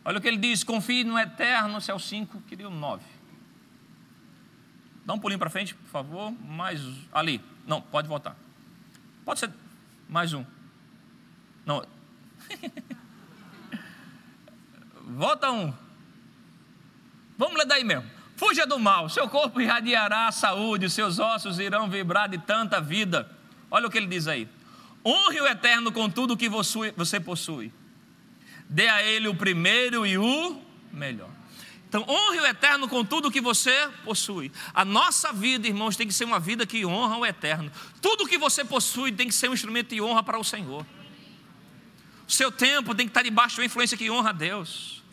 [0.02, 3.04] Olha o que ele diz: confie no eterno, céu 5, queria um 9.
[5.04, 6.30] Dá um pulinho para frente, por favor.
[6.30, 6.80] Mais
[7.12, 7.38] ali.
[7.66, 8.34] Não, pode voltar.
[9.26, 9.50] Pode ser
[10.08, 10.42] mais um.
[11.66, 11.84] Não.
[15.04, 15.70] Volta um.
[17.36, 18.10] Vamos ler daí mesmo.
[18.38, 23.30] Fuja do mal, seu corpo irradiará a saúde, seus ossos irão vibrar de tanta vida.
[23.70, 24.48] Olha o que ele diz aí.
[25.04, 27.72] Honre o eterno com tudo que você possui.
[28.68, 30.62] Dê a ele o primeiro e o
[30.92, 31.30] melhor.
[31.88, 34.50] Então, honre o eterno com tudo que você possui.
[34.72, 37.70] A nossa vida, irmãos, tem que ser uma vida que honra o eterno.
[38.02, 40.84] Tudo que você possui tem que ser um instrumento de honra para o Senhor.
[42.26, 45.04] O seu tempo tem que estar debaixo de uma influência que honra a Deus.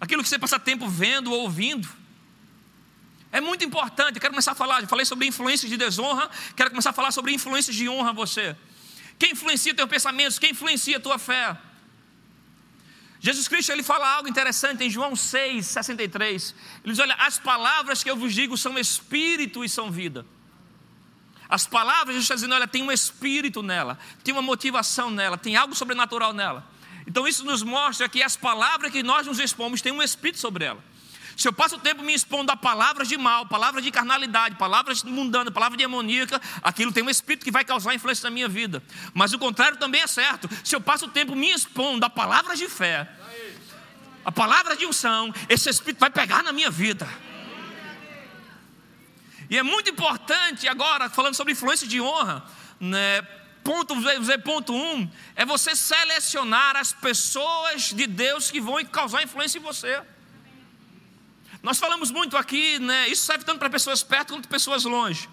[0.00, 1.88] Aquilo que você passa tempo vendo ou ouvindo
[3.30, 4.16] É muito importante.
[4.16, 4.80] Eu quero começar a falar.
[4.82, 6.28] Eu falei sobre influências de desonra.
[6.56, 8.56] Quero começar a falar sobre influências de honra a você.
[9.18, 10.38] Quem influencia teus pensamentos?
[10.38, 11.56] Quem influencia a tua fé?
[13.18, 16.54] Jesus Cristo ele fala algo interessante em João 6, 63.
[16.84, 20.26] Ele diz: Olha, as palavras que eu vos digo são espírito e são vida.
[21.48, 25.56] As palavras, Jesus está dizendo: Olha, tem um espírito nela, tem uma motivação nela, tem
[25.56, 26.68] algo sobrenatural nela.
[27.06, 30.64] Então isso nos mostra que as palavras que nós nos expomos têm um espírito sobre
[30.64, 30.84] ela.
[31.36, 35.02] Se eu passo o tempo me expondo a palavras de mal, palavras de carnalidade, palavras
[35.02, 38.82] mundanas, palavras demoníacas, aquilo tem um espírito que vai causar influência na minha vida.
[39.12, 40.48] Mas o contrário também é certo.
[40.64, 43.06] Se eu passo o tempo me expondo a palavras de fé,
[44.24, 47.06] a palavra de unção, esse espírito vai pegar na minha vida.
[49.50, 52.44] E é muito importante agora, falando sobre influência de honra,
[52.80, 53.20] né?
[53.62, 53.94] Ponto,
[54.42, 60.02] ponto um, é você selecionar as pessoas de Deus que vão causar influência em você.
[61.66, 63.08] Nós falamos muito aqui, né?
[63.08, 65.28] Isso serve tanto para pessoas perto quanto para pessoas longe.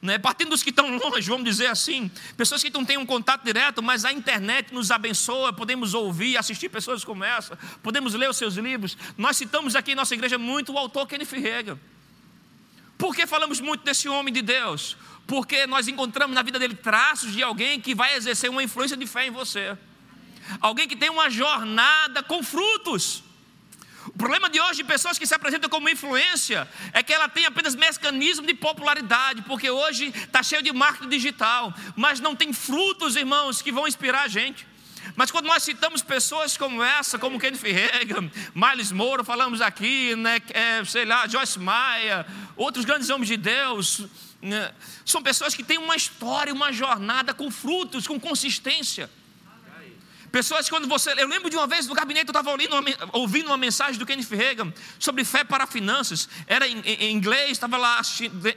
[0.00, 0.16] Né?
[0.16, 3.82] Partindo dos que estão longe, vamos dizer assim, pessoas que não têm um contato direto,
[3.82, 8.54] mas a internet nos abençoa, podemos ouvir, assistir pessoas como essa, podemos ler os seus
[8.54, 8.96] livros.
[9.18, 11.76] Nós citamos aqui em nossa igreja muito o autor Kenneth Reagan.
[12.96, 14.96] Por que falamos muito desse homem de Deus?
[15.26, 19.04] Porque nós encontramos na vida dele traços de alguém que vai exercer uma influência de
[19.04, 19.76] fé em você.
[20.60, 23.25] Alguém que tem uma jornada com frutos.
[24.08, 27.46] O problema de hoje de pessoas que se apresentam como influência é que ela tem
[27.46, 33.16] apenas mecanismo de popularidade, porque hoje está cheio de marketing digital, mas não tem frutos,
[33.16, 34.66] irmãos, que vão inspirar a gente.
[35.14, 40.40] Mas quando nós citamos pessoas como essa, como Ken Reagan, Miles Moura, falamos aqui, né,
[40.50, 44.02] é, sei lá, Joyce Maia, outros grandes homens de Deus,
[44.42, 44.72] né,
[45.04, 49.08] são pessoas que têm uma história, uma jornada com frutos, com consistência.
[50.36, 51.14] Pessoas quando você.
[51.16, 52.50] Eu lembro de uma vez no gabinete, eu estava
[53.14, 56.28] ouvindo uma mensagem do Kenneth Reagan sobre fé para finanças.
[56.46, 58.02] Era em, em inglês, estava lá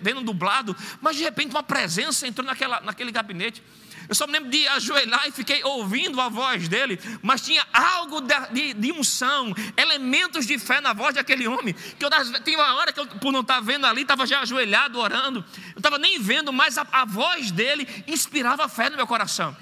[0.02, 3.63] vendo dublado, mas de repente uma presença entrou naquela, naquele gabinete.
[4.10, 8.20] Eu só me lembro de ajoelhar e fiquei ouvindo a voz dele, mas tinha algo
[8.20, 11.74] de, de, de unção, elementos de fé na voz daquele homem.
[11.98, 12.10] Que eu
[12.44, 15.46] tinha uma hora que eu, por não estar vendo ali, estava já ajoelhado orando.
[15.74, 19.56] Eu estava nem vendo, mas a, a voz dele inspirava fé no meu coração.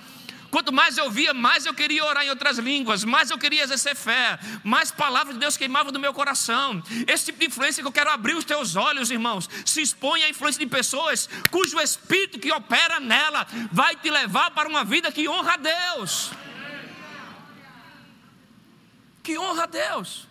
[0.57, 3.95] Quanto mais eu via, mais eu queria orar em outras línguas, mais eu queria exercer
[3.95, 6.81] fé, mais palavras de Deus queimavam do meu coração.
[7.05, 9.47] Esse tipo de influência que eu quero abrir os teus olhos, irmãos.
[9.63, 14.67] Se expõe à influência de pessoas cujo espírito que opera nela vai te levar para
[14.67, 16.31] uma vida que honra a Deus.
[19.21, 20.27] Que honra a Deus.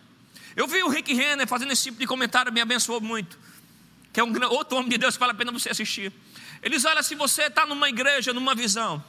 [0.57, 3.39] Eu vi o Rick Renner fazendo esse tipo de comentário, me abençoou muito.
[4.11, 6.11] Que é um outro homem de Deus que vale a pena você assistir.
[6.61, 9.01] Eles olham se você está numa igreja, numa visão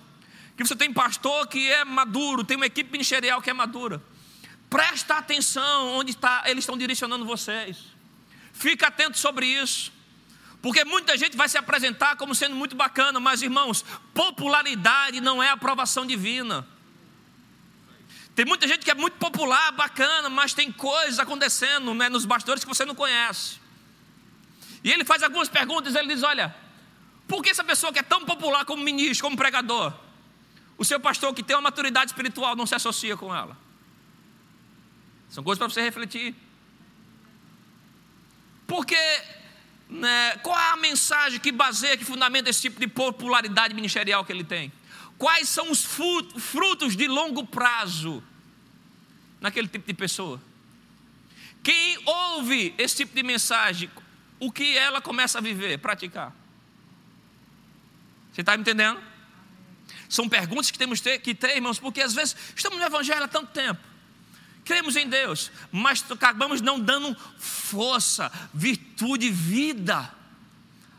[0.58, 4.02] que você tem pastor que é maduro, tem uma equipe ministerial que é madura.
[4.68, 7.78] Presta atenção onde está, eles estão direcionando vocês.
[8.52, 9.92] Fica atento sobre isso.
[10.60, 15.48] Porque muita gente vai se apresentar como sendo muito bacana, mas irmãos, popularidade não é
[15.48, 16.66] aprovação divina.
[18.34, 22.64] Tem muita gente que é muito popular, bacana, mas tem coisas acontecendo né, nos bastidores
[22.64, 23.60] que você não conhece.
[24.82, 26.52] E ele faz algumas perguntas, ele diz: Olha,
[27.28, 30.07] por que essa pessoa que é tão popular como ministro, como pregador,
[30.78, 33.58] o seu pastor que tem uma maturidade espiritual não se associa com ela.
[35.28, 36.34] São coisas para você refletir.
[38.64, 38.96] Porque
[39.90, 44.30] né, qual é a mensagem que baseia, que fundamenta esse tipo de popularidade ministerial que
[44.32, 44.72] ele tem?
[45.18, 48.22] Quais são os frutos de longo prazo
[49.40, 50.40] naquele tipo de pessoa?
[51.60, 53.90] Quem ouve esse tipo de mensagem,
[54.38, 56.32] o que ela começa a viver, praticar?
[58.32, 59.02] Você está me entendendo?
[60.08, 63.52] São perguntas que temos que ter, irmãos, porque às vezes estamos no Evangelho há tanto
[63.52, 63.80] tempo.
[64.64, 70.18] Cremos em Deus, mas acabamos não dando força, virtude, vida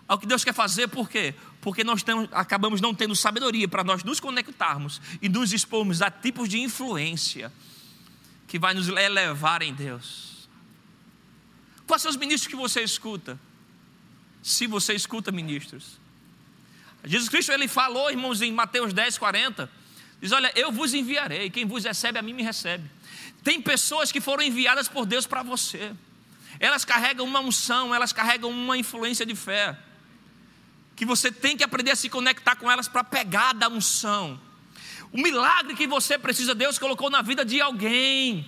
[0.10, 1.36] ao que Deus quer fazer, por quê?
[1.62, 6.10] Porque nós temos, acabamos não tendo sabedoria para nós nos conectarmos e nos expormos a
[6.10, 7.54] tipos de influência
[8.48, 10.50] que vai nos elevar em Deus.
[11.86, 13.40] Quais são os ministros que você escuta?
[14.42, 16.00] Se você escuta ministros,
[17.06, 19.70] Jesus Cristo ele falou, irmãos, em Mateus 10, 40.
[20.22, 22.90] Diz: Olha, eu vos enviarei, quem vos recebe a mim me recebe.
[23.44, 25.94] Tem pessoas que foram enviadas por Deus para você.
[26.60, 29.78] Elas carregam uma unção, elas carregam uma influência de fé.
[30.96, 34.40] Que você tem que aprender a se conectar com elas para pegar da unção.
[35.12, 38.46] O milagre que você precisa, Deus colocou na vida de alguém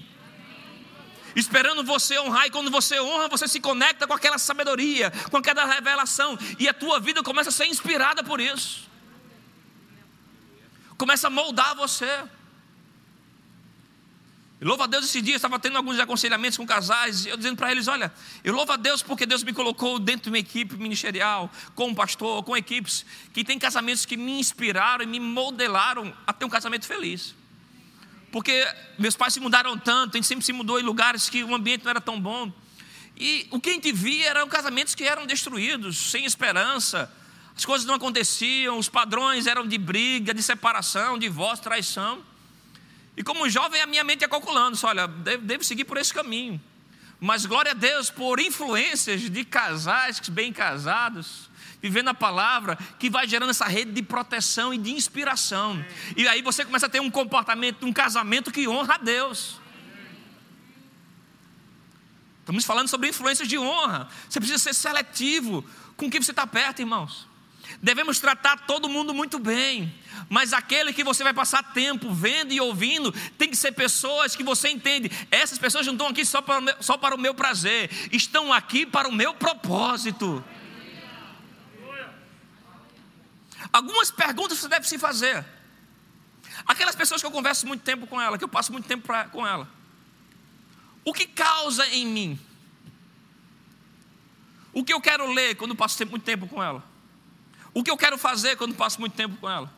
[1.36, 5.66] esperando você honrar, e quando você honra, você se conecta com aquela sabedoria, com aquela
[5.66, 8.90] revelação, e a tua vida começa a ser inspirada por isso,
[10.98, 12.24] começa a moldar você.
[14.60, 17.72] E louvo a Deus esses dias, estava tendo alguns aconselhamentos com casais, eu dizendo para
[17.72, 18.14] eles: olha,
[18.44, 21.96] eu louvo a Deus porque Deus me colocou dentro de uma equipe ministerial, com um
[21.96, 26.50] pastor, com equipes, que tem casamentos que me inspiraram e me modelaram a ter um
[26.50, 27.34] casamento feliz.
[28.32, 28.66] Porque
[28.98, 31.84] meus pais se mudaram tanto, a gente sempre se mudou em lugares que o ambiente
[31.84, 32.52] não era tão bom.
[33.18, 37.12] E o que a gente via eram casamentos que eram destruídos, sem esperança,
[37.56, 42.24] as coisas não aconteciam, os padrões eram de briga, de separação, divórcio, traição.
[43.16, 46.60] E como jovem, a minha mente ia calculando: olha, devo, devo seguir por esse caminho.
[47.20, 51.51] Mas glória a Deus por influências de casais bem casados,
[51.82, 55.84] vivendo a palavra, que vai gerando essa rede de proteção e de inspiração.
[56.16, 59.60] E aí você começa a ter um comportamento, um casamento que honra a Deus.
[62.40, 64.10] Estamos falando sobre influências de honra.
[64.30, 65.66] Você precisa ser seletivo
[65.96, 67.28] com quem você está perto, irmãos.
[67.82, 69.94] Devemos tratar todo mundo muito bem,
[70.30, 74.44] mas aquele que você vai passar tempo vendo e ouvindo, tem que ser pessoas que
[74.44, 75.10] você entende.
[75.30, 79.08] Essas pessoas não estão aqui só para, só para o meu prazer, estão aqui para
[79.08, 80.44] o meu propósito.
[83.72, 85.46] Algumas perguntas você deve se fazer.
[86.66, 89.26] Aquelas pessoas que eu converso muito tempo com ela, que eu passo muito tempo pra,
[89.26, 89.68] com ela.
[91.04, 92.40] O que causa em mim?
[94.74, 96.84] O que eu quero ler quando passo muito tempo com ela?
[97.74, 99.72] O que eu quero fazer quando passo muito tempo com ela?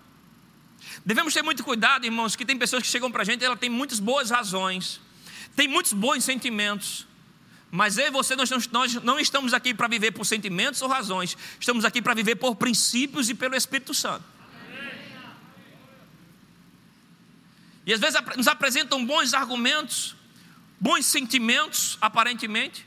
[1.06, 3.70] Devemos ter muito cuidado, irmãos, que tem pessoas que chegam para a gente, ela tem
[3.70, 5.00] muitas boas razões,
[5.56, 7.08] tem muitos bons sentimentos,
[7.76, 11.36] mas eu e você, nós, nós não estamos aqui para viver por sentimentos ou razões,
[11.60, 14.24] estamos aqui para viver por princípios e pelo Espírito Santo.
[17.84, 20.16] E às vezes nos apresentam bons argumentos,
[20.80, 22.86] bons sentimentos, aparentemente,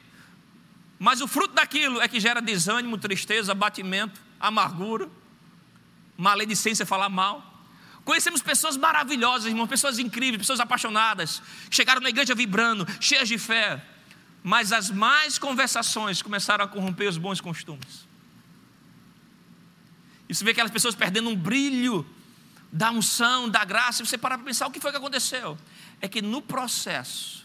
[1.01, 5.11] mas o fruto daquilo é que gera desânimo, tristeza, abatimento, amargura,
[6.17, 7.65] maledicência, falar mal.
[8.05, 13.85] Conhecemos pessoas maravilhosas, irmão, pessoas incríveis, pessoas apaixonadas, chegaram na igreja vibrando, cheias de fé,
[14.47, 18.07] mas as más conversações começaram a corromper os bons costumes.
[20.29, 22.07] E você vê aquelas pessoas perdendo um brilho
[22.71, 25.59] da unção, da graça, e você para para pensar o que foi que aconteceu.
[26.01, 27.45] É que no processo,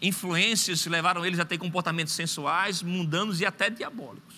[0.00, 4.36] influências levaram eles a ter comportamentos sensuais, mundanos e até diabólicos.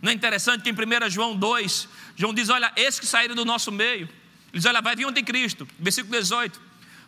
[0.00, 3.44] Não é interessante que em 1 João 2, João diz: Olha, esses que saíram do
[3.44, 4.10] nosso meio, ele
[4.52, 6.65] diz: Olha, vai vir um anticristo, versículo 18.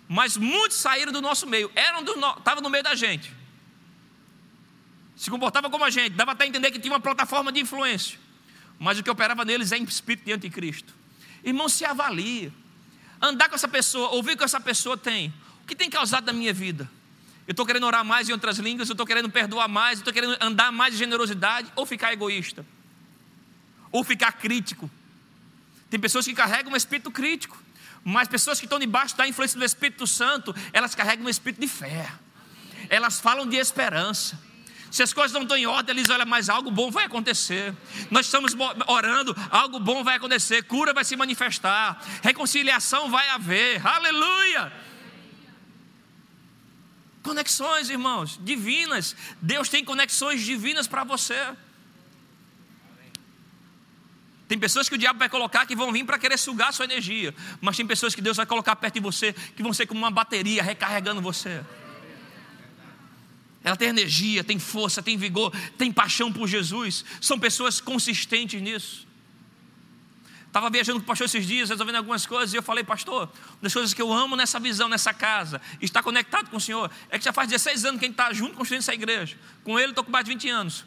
[0.08, 2.30] Mas muitos saíram do nosso meio, eram do no...
[2.38, 3.32] estavam no meio da gente,
[5.16, 8.18] se comportavam como a gente, dava até entender que tinha uma plataforma de influência,
[8.78, 10.94] mas o que operava neles é espírito de anticristo.
[11.44, 12.52] Irmão, se avalia,
[13.20, 16.32] andar com essa pessoa, ouvir o que essa pessoa tem, o que tem causado na
[16.32, 16.90] minha vida?
[17.46, 20.12] Eu estou querendo orar mais em outras línguas, eu estou querendo perdoar mais, eu estou
[20.12, 22.64] querendo andar mais de generosidade ou ficar egoísta?
[23.90, 24.90] ou ficar crítico.
[25.90, 27.56] Tem pessoas que carregam um espírito crítico,
[28.08, 31.68] mas pessoas que estão debaixo da influência do Espírito Santo, elas carregam um espírito de
[31.68, 32.10] fé.
[32.88, 34.40] Elas falam de esperança.
[34.90, 37.74] Se as coisas não estão em ordem, eles olham, mas algo bom vai acontecer.
[38.10, 43.86] Nós estamos orando, algo bom vai acontecer, cura vai se manifestar, reconciliação vai haver.
[43.86, 44.72] Aleluia!
[47.22, 49.14] Conexões, irmãos, divinas.
[49.42, 51.54] Deus tem conexões divinas para você.
[54.48, 56.86] Tem pessoas que o diabo vai colocar que vão vir para querer sugar a sua
[56.86, 60.00] energia, mas tem pessoas que Deus vai colocar perto de você que vão ser como
[60.00, 61.62] uma bateria recarregando você.
[63.62, 67.04] Ela tem energia, tem força, tem vigor, tem paixão por Jesus.
[67.20, 69.06] São pessoas consistentes nisso.
[70.46, 73.58] Estava viajando com o pastor esses dias, resolvendo algumas coisas, e eu falei, pastor, uma
[73.60, 77.18] das coisas que eu amo nessa visão, nessa casa, estar conectado com o Senhor, é
[77.18, 79.36] que já faz 16 anos que a gente está junto construindo essa igreja.
[79.62, 80.86] Com ele estou com mais de 20 anos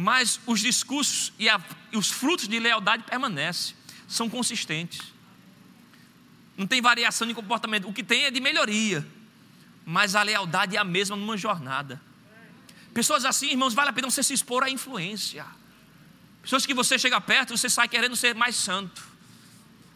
[0.00, 3.74] mas os discursos e, a, e os frutos de lealdade permanecem,
[4.06, 5.12] são consistentes.
[6.56, 7.88] Não tem variação de comportamento.
[7.88, 9.04] O que tem é de melhoria,
[9.84, 12.00] mas a lealdade é a mesma numa jornada.
[12.94, 15.44] Pessoas assim, irmãos, vale a pena você se expor à influência.
[16.42, 19.04] Pessoas que você chega perto, você sai querendo ser mais santo,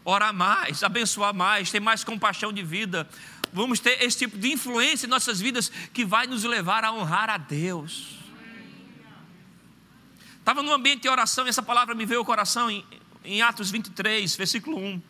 [0.04, 3.08] orar mais, abençoar mais, ter mais compaixão de vida.
[3.52, 7.30] Vamos ter esse tipo de influência em nossas vidas que vai nos levar a honrar
[7.30, 8.21] a Deus.
[10.42, 12.84] Estava num ambiente de oração e essa palavra me veio ao coração em,
[13.24, 15.00] em Atos 23, versículo 1.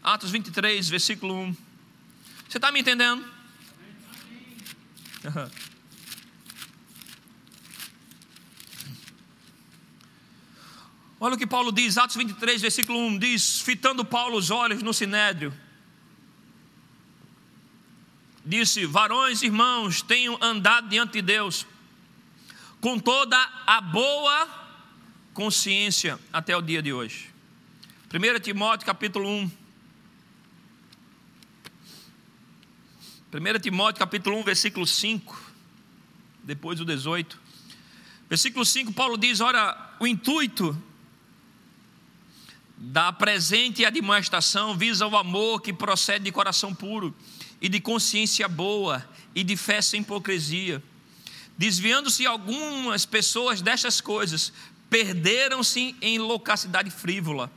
[0.00, 1.56] Atos 23, versículo 1.
[2.48, 3.28] Você está me entendendo?
[11.18, 14.94] Olha o que Paulo diz, Atos 23, versículo 1: diz: Fitando Paulo os olhos no
[14.94, 15.52] sinédrio,
[18.46, 21.66] disse: Varões, irmãos, tenham andado diante de Deus
[22.80, 24.48] com toda a boa
[25.34, 27.30] consciência até o dia de hoje.
[28.12, 29.50] 1 Timóteo capítulo 1,
[33.32, 35.52] 1 Timóteo capítulo 1, versículo 5,
[36.42, 37.38] depois do 18.
[38.28, 40.76] Versículo 5, Paulo diz: Ora, o intuito
[42.76, 47.14] da presente admoestação visa o amor que procede de coração puro
[47.60, 50.82] e de consciência boa e de fé sem hipocrisia.
[51.60, 54.50] Desviando-se algumas pessoas destas coisas,
[54.88, 57.52] perderam-se em loucacidade frívola,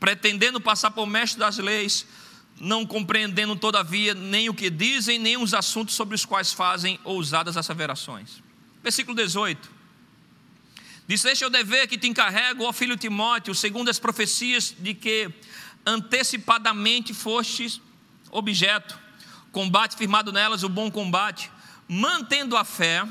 [0.00, 2.06] pretendendo passar por mestre das leis,
[2.58, 7.58] não compreendendo todavia nem o que dizem, nem os assuntos sobre os quais fazem ousadas
[7.58, 8.42] asseverações.
[8.82, 9.70] Versículo 18.
[11.06, 14.94] Diz: Este é o dever que te encarrego, ó filho Timóteo, segundo as profecias de
[14.94, 15.30] que
[15.84, 17.82] antecipadamente fostes
[18.30, 18.98] objeto.
[19.52, 21.50] Combate firmado nelas o bom combate,
[21.86, 23.06] mantendo a fé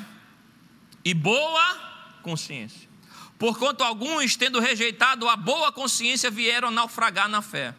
[1.06, 2.90] e boa consciência.
[3.38, 7.76] Porquanto alguns, tendo rejeitado a boa consciência, vieram naufragar na fé.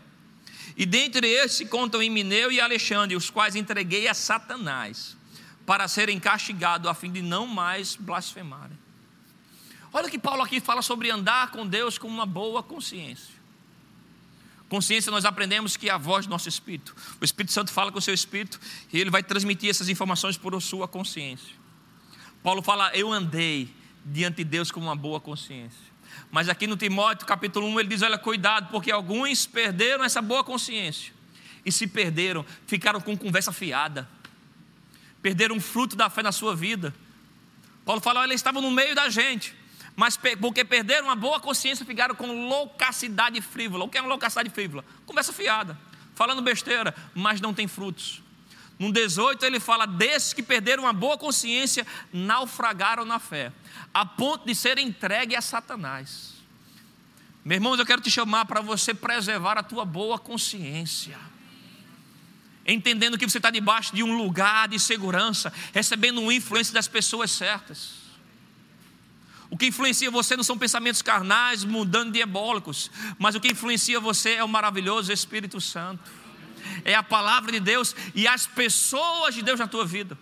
[0.77, 5.17] E dentre estes se contam Emineu e Alexandre, os quais entreguei a Satanás,
[5.65, 8.79] para serem castigados, a fim de não mais blasfemarem.
[9.93, 13.35] Olha que Paulo aqui fala sobre andar com Deus com uma boa consciência.
[14.69, 16.95] Consciência nós aprendemos que é a voz do nosso espírito.
[17.21, 18.61] O Espírito Santo fala com o seu espírito
[18.93, 21.66] e ele vai transmitir essas informações por sua consciência.
[22.47, 23.69] Paulo fala: Eu andei
[24.05, 25.81] diante de Deus com uma boa consciência.
[26.31, 30.45] Mas aqui no Timóteo, capítulo 1, ele diz: Olha, cuidado, porque alguns perderam essa boa
[30.45, 31.13] consciência
[31.65, 34.09] e se perderam, ficaram com conversa fiada,
[35.21, 36.95] perderam o fruto da fé na sua vida.
[37.85, 39.53] Paulo fala: Olha, eles estavam no meio da gente,
[39.97, 43.87] mas porque perderam uma boa consciência, ficaram com loucacidade frívola.
[43.87, 44.85] O que é uma loucacidade frívola?
[45.05, 45.77] Conversa fiada,
[46.15, 48.23] falando besteira, mas não tem frutos.
[48.79, 53.53] No 18 ele fala: desses que perderam uma boa consciência, naufragaram na fé,
[53.93, 56.35] a ponto de serem entregues a Satanás.
[57.45, 61.17] Meus irmãos, eu quero te chamar para você preservar a tua boa consciência
[62.67, 67.31] entendendo que você está debaixo de um lugar de segurança, recebendo uma influência das pessoas
[67.31, 67.95] certas.
[69.49, 74.35] O que influencia você não são pensamentos carnais, mudando diabólicos, mas o que influencia você
[74.35, 76.03] é o maravilhoso Espírito Santo.
[76.85, 80.19] É a palavra de Deus e as pessoas de Deus na tua vida.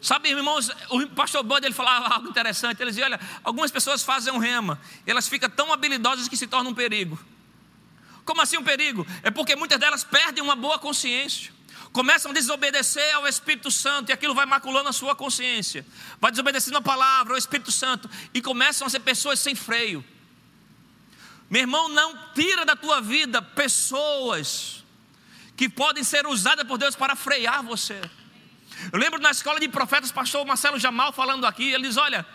[0.00, 2.80] Sabe, irmãos, o pastor Bud ele falava algo interessante.
[2.80, 6.72] Ele dizia: Olha, algumas pessoas fazem um rema, elas ficam tão habilidosas que se tornam
[6.72, 7.18] um perigo.
[8.24, 9.06] Como assim um perigo?
[9.22, 11.52] É porque muitas delas perdem uma boa consciência
[11.92, 15.86] começam a desobedecer ao Espírito Santo e aquilo vai maculando a sua consciência,
[16.18, 20.04] vai desobedecendo a palavra, ao Espírito Santo e começam a ser pessoas sem freio.
[21.50, 24.81] Meu irmão, não tira da tua vida pessoas
[25.56, 28.00] que podem ser usadas por Deus para frear você.
[28.92, 32.26] Eu lembro na escola de profetas, pastor Marcelo Jamal falando aqui, ele diz: Olha,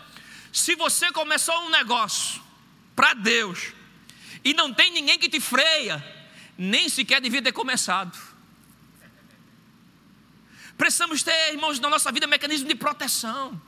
[0.51, 2.41] se você começou um negócio
[2.95, 3.73] para Deus
[4.43, 6.03] e não tem ninguém que te freia,
[6.57, 8.17] nem sequer devia ter começado.
[10.77, 13.59] Precisamos ter, irmãos, na nossa vida mecanismo de proteção.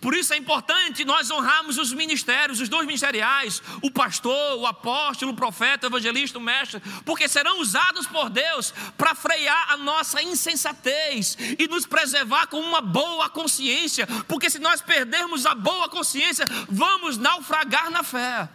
[0.00, 5.32] Por isso é importante nós honrarmos os ministérios, os dois ministeriais, o pastor, o apóstolo,
[5.32, 10.22] o profeta, o evangelista, o mestre, porque serão usados por Deus para frear a nossa
[10.22, 16.46] insensatez e nos preservar com uma boa consciência, porque se nós perdermos a boa consciência,
[16.68, 18.48] vamos naufragar na fé.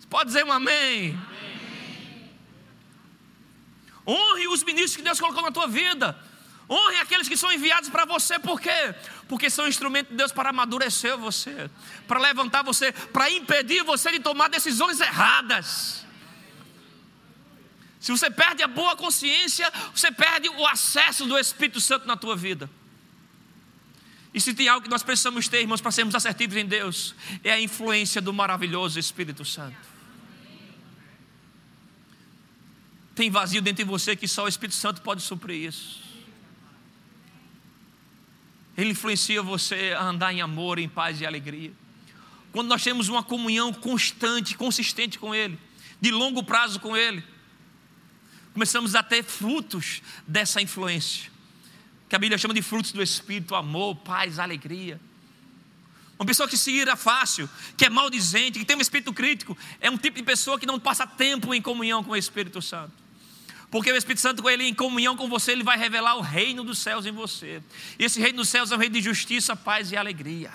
[0.00, 1.16] Você pode dizer um amém?
[1.16, 2.30] amém.
[4.04, 6.18] Honre os ministros que Deus colocou na tua vida.
[6.70, 8.94] Honre aqueles que são enviados para você, por quê?
[9.26, 11.68] Porque são instrumento de Deus para amadurecer você,
[12.06, 16.06] para levantar você, para impedir você de tomar decisões erradas.
[17.98, 22.36] Se você perde a boa consciência, você perde o acesso do Espírito Santo na tua
[22.36, 22.70] vida.
[24.32, 27.50] E se tem algo que nós precisamos ter, irmãos, para sermos assertivos em Deus, é
[27.50, 29.76] a influência do maravilhoso Espírito Santo.
[33.12, 36.09] Tem vazio dentro de você que só o Espírito Santo pode suprir isso.
[38.80, 41.70] Ele influencia você a andar em amor, em paz e alegria.
[42.50, 45.58] Quando nós temos uma comunhão constante, consistente com Ele,
[46.00, 47.22] de longo prazo com Ele,
[48.54, 51.30] começamos a ter frutos dessa influência,
[52.08, 54.98] que a Bíblia chama de frutos do Espírito, amor, paz, alegria.
[56.18, 59.90] Uma pessoa que se ira fácil, que é maldizente, que tem um espírito crítico, é
[59.90, 62.99] um tipo de pessoa que não passa tempo em comunhão com o Espírito Santo.
[63.70, 66.64] Porque o Espírito Santo, com ele em comunhão com você, ele vai revelar o reino
[66.64, 67.62] dos céus em você.
[67.98, 70.50] E esse reino dos céus é um reino de justiça, paz e alegria.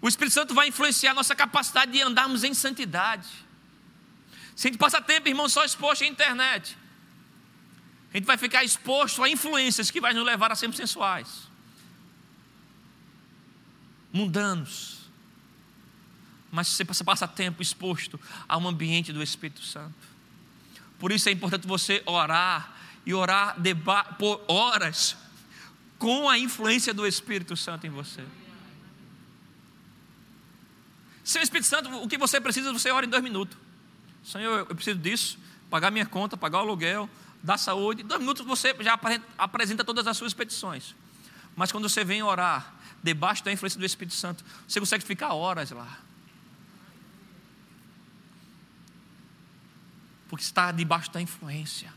[0.00, 3.28] O Espírito Santo vai influenciar a nossa capacidade de andarmos em santidade.
[4.56, 6.76] Se a gente passa tempo, irmão, só exposto à internet,
[8.12, 11.48] a gente vai ficar exposto a influências que vai nos levar a sermos sensuais,
[14.12, 15.02] mundanos.
[16.50, 20.11] Mas se você passa tempo exposto a um ambiente do Espírito Santo,
[21.02, 23.56] por isso é importante você orar e orar
[24.16, 25.16] por horas
[25.98, 28.24] com a influência do Espírito Santo em você.
[31.24, 33.58] Seu Espírito Santo, o que você precisa, você ora em dois minutos.
[34.22, 37.10] Senhor, eu preciso disso, pagar minha conta, pagar o aluguel,
[37.42, 38.02] dar saúde.
[38.02, 38.96] Em dois minutos você já
[39.36, 40.94] apresenta todas as suas petições.
[41.56, 45.72] Mas quando você vem orar, debaixo da influência do Espírito Santo, você consegue ficar horas
[45.72, 45.98] lá.
[50.32, 51.92] Porque está debaixo da influência.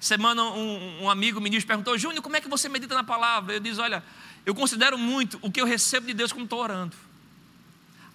[0.00, 3.52] Semana um, um amigo disse, perguntou, Júnior, como é que você medita na palavra?
[3.52, 4.02] Eu disse, olha,
[4.46, 6.96] eu considero muito o que eu recebo de Deus quando estou orando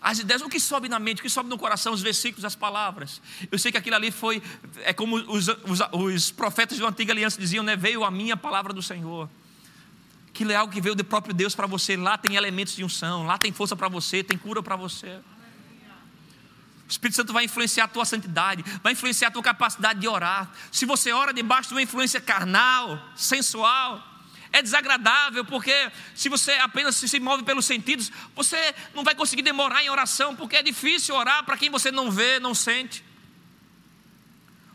[0.01, 2.55] as ideias, o que sobe na mente, o que sobe no coração, os versículos, as
[2.55, 3.21] palavras.
[3.51, 4.41] Eu sei que aquilo ali foi,
[4.77, 7.75] é como os, os, os profetas da antiga aliança diziam, né?
[7.75, 9.29] Veio a minha palavra do Senhor.
[10.29, 11.97] Aquilo é algo que veio do próprio Deus para você.
[11.97, 15.19] Lá tem elementos de unção, lá tem força para você, tem cura para você.
[16.89, 20.51] O Espírito Santo vai influenciar a tua santidade, vai influenciar a tua capacidade de orar.
[20.71, 24.03] Se você ora debaixo de uma influência carnal, sensual,
[24.51, 29.83] é desagradável, porque se você apenas se move pelos sentidos, você não vai conseguir demorar
[29.83, 33.05] em oração, porque é difícil orar para quem você não vê, não sente.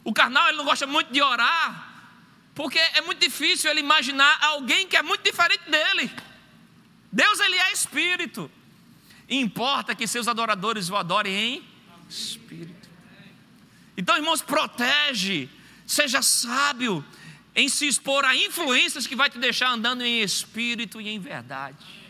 [0.05, 1.95] O carnal ele não gosta muito de orar,
[2.55, 6.15] porque é muito difícil ele imaginar alguém que é muito diferente dele.
[7.11, 8.49] Deus ele é espírito.
[9.29, 11.74] E importa que seus adoradores o adorem em
[12.09, 12.89] espírito.
[13.97, 15.49] Então, irmãos, protege,
[15.87, 17.05] seja sábio,
[17.55, 22.05] em se expor a influências que vai te deixar andando em espírito e em verdade.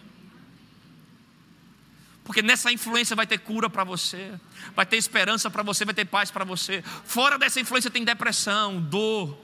[2.25, 4.33] Porque nessa influência vai ter cura para você,
[4.75, 6.83] vai ter esperança para você, vai ter paz para você.
[7.05, 9.39] Fora dessa influência tem depressão, dor,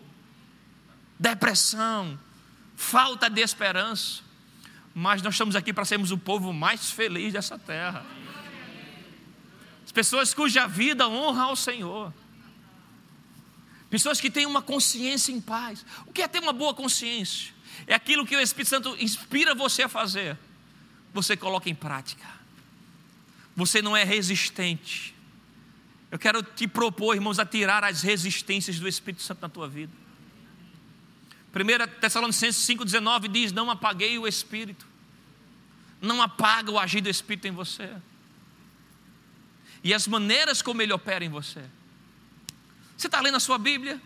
[1.18, 2.18] depressão,
[2.74, 4.22] falta de esperança.
[4.94, 8.04] Mas nós estamos aqui para sermos o povo mais feliz dessa terra.
[9.90, 12.14] As pessoas cuja vida honra ao Senhor.
[13.90, 15.84] Pessoas que têm uma consciência em paz.
[16.06, 17.52] O que é ter uma boa consciência?
[17.88, 20.38] É aquilo que o Espírito Santo inspira você a fazer.
[21.12, 22.24] Você coloca em prática.
[23.56, 25.12] Você não é resistente.
[26.08, 29.92] Eu quero te propor, irmãos, a tirar as resistências do Espírito Santo na tua vida.
[31.52, 34.86] 1 Tessalonicenses 5,19 diz: Não apaguei o Espírito.
[36.00, 37.90] Não apaga o agir do Espírito em você.
[39.82, 41.64] E as maneiras como ele opera em você.
[42.96, 44.00] Você está lendo a sua Bíblia?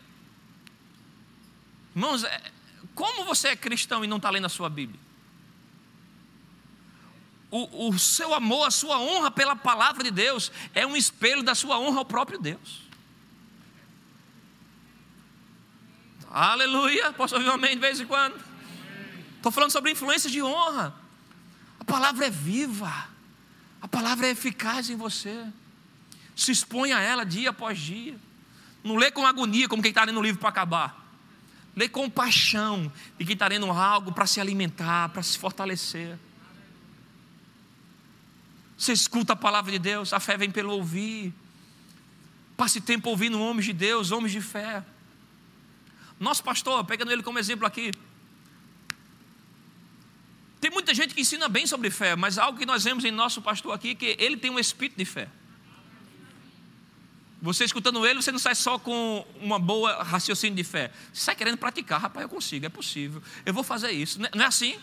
[1.94, 2.52] Irmãos, é,
[2.94, 5.00] como você é cristão e não está lendo a sua Bíblia?
[7.50, 11.54] O, o, seu amor, a sua honra pela palavra de Deus é um espelho da
[11.54, 12.82] sua honra ao próprio Deus.
[16.30, 17.12] Aleluia.
[17.12, 18.34] Posso ouvir um amém de vez em quando?
[19.36, 20.94] Estou falando sobre influências de honra.
[21.78, 23.08] A palavra é viva.
[23.80, 25.46] A palavra é eficaz em você.
[26.34, 28.16] Se expõe a ela dia após dia.
[28.82, 31.04] Não lê com agonia, como quem está lendo o livro para acabar.
[31.74, 36.18] Lê com paixão de quem está lendo algo para se alimentar, para se fortalecer.
[38.76, 41.32] Você escuta a palavra de Deus, a fé vem pelo ouvir.
[42.56, 44.84] Passe tempo ouvindo homens de Deus, homens de fé.
[46.20, 47.90] Nosso pastor, pegando ele como exemplo aqui.
[50.60, 53.42] Tem muita gente que ensina bem sobre fé, mas algo que nós vemos em nosso
[53.42, 55.28] pastor aqui, é que ele tem um espírito de fé.
[57.44, 60.90] Você escutando ele, você não sai só com uma boa raciocínio de fé.
[61.12, 63.22] Você sai querendo praticar, rapaz, eu consigo, é possível.
[63.44, 64.18] Eu vou fazer isso.
[64.18, 64.80] Não é, é assim?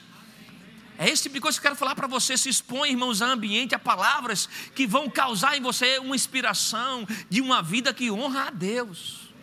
[0.95, 2.37] É esse tipo de coisa que eu quero falar para você.
[2.37, 7.41] Se expõe, irmãos, a ambiente, a palavras que vão causar em você uma inspiração de
[7.41, 9.33] uma vida que honra a Deus.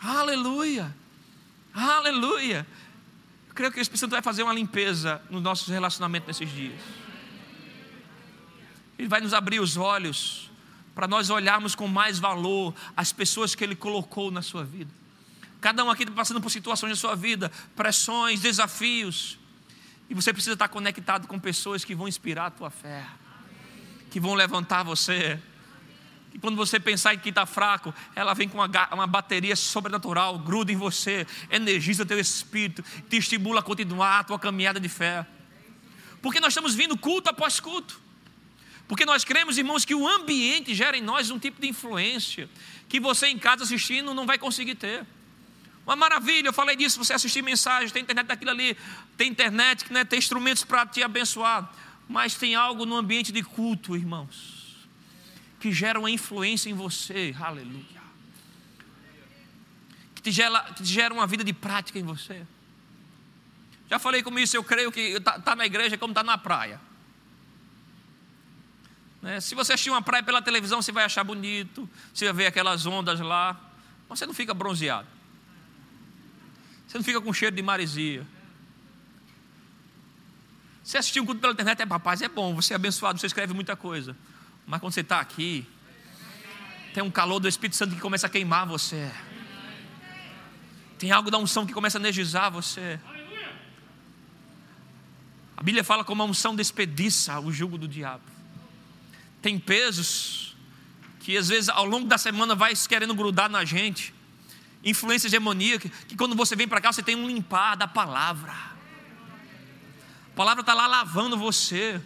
[0.00, 0.96] Aleluia.
[1.74, 2.66] Aleluia.
[3.48, 6.80] Eu creio que o Espírito Santo vai fazer uma limpeza nos nossos relacionamentos nesses dias.
[8.98, 10.50] Ele vai nos abrir os olhos
[10.94, 14.90] para nós olharmos com mais valor as pessoas que Ele colocou na sua vida.
[15.60, 19.38] Cada um aqui está passando por situações na sua vida, pressões, desafios.
[20.10, 23.04] E você precisa estar conectado com pessoas que vão inspirar a tua fé,
[24.10, 25.38] que vão levantar você.
[26.32, 30.72] E quando você pensar que está fraco, ela vem com uma, uma bateria sobrenatural, gruda
[30.72, 35.26] em você, energiza teu espírito, te estimula a continuar a tua caminhada de fé.
[36.22, 38.07] Porque nós estamos vindo culto após culto.
[38.88, 42.48] Porque nós cremos, irmãos, que o ambiente gera em nós um tipo de influência
[42.88, 45.06] que você em casa assistindo não vai conseguir ter.
[45.84, 48.76] Uma maravilha, eu falei disso, você assistir mensagens, tem internet daquilo ali,
[49.16, 51.70] tem internet, né, tem instrumentos para te abençoar.
[52.08, 54.88] Mas tem algo no ambiente de culto, irmãos,
[55.60, 57.98] que gera uma influência em você, aleluia.
[60.14, 62.46] Que te gera, que te gera uma vida de prática em você.
[63.90, 66.87] Já falei com isso, eu creio que está tá na igreja como está na praia.
[69.20, 69.40] Né?
[69.40, 72.86] Se você assistir uma praia pela televisão, você vai achar bonito, você vai ver aquelas
[72.86, 73.58] ondas lá.
[74.08, 75.08] mas você não fica bronzeado.
[76.86, 78.26] Você não fica com cheiro de maresia.
[80.82, 83.52] Você assistir um culto pela internet é rapaz, é bom, você é abençoado, você escreve
[83.52, 84.16] muita coisa.
[84.66, 85.66] Mas quando você está aqui,
[86.94, 89.10] tem um calor do Espírito Santo que começa a queimar você.
[90.98, 92.98] Tem algo da unção que começa a energizar você.
[95.56, 98.37] A Bíblia fala como a unção despediça o jugo do diabo.
[99.40, 100.56] Tem pesos
[101.20, 104.14] que às vezes ao longo da semana vai querendo grudar na gente.
[104.84, 108.78] Influência demoníaca, que quando você vem para cá você tem um limpar da palavra
[110.38, 112.00] palavra está lá lavando você.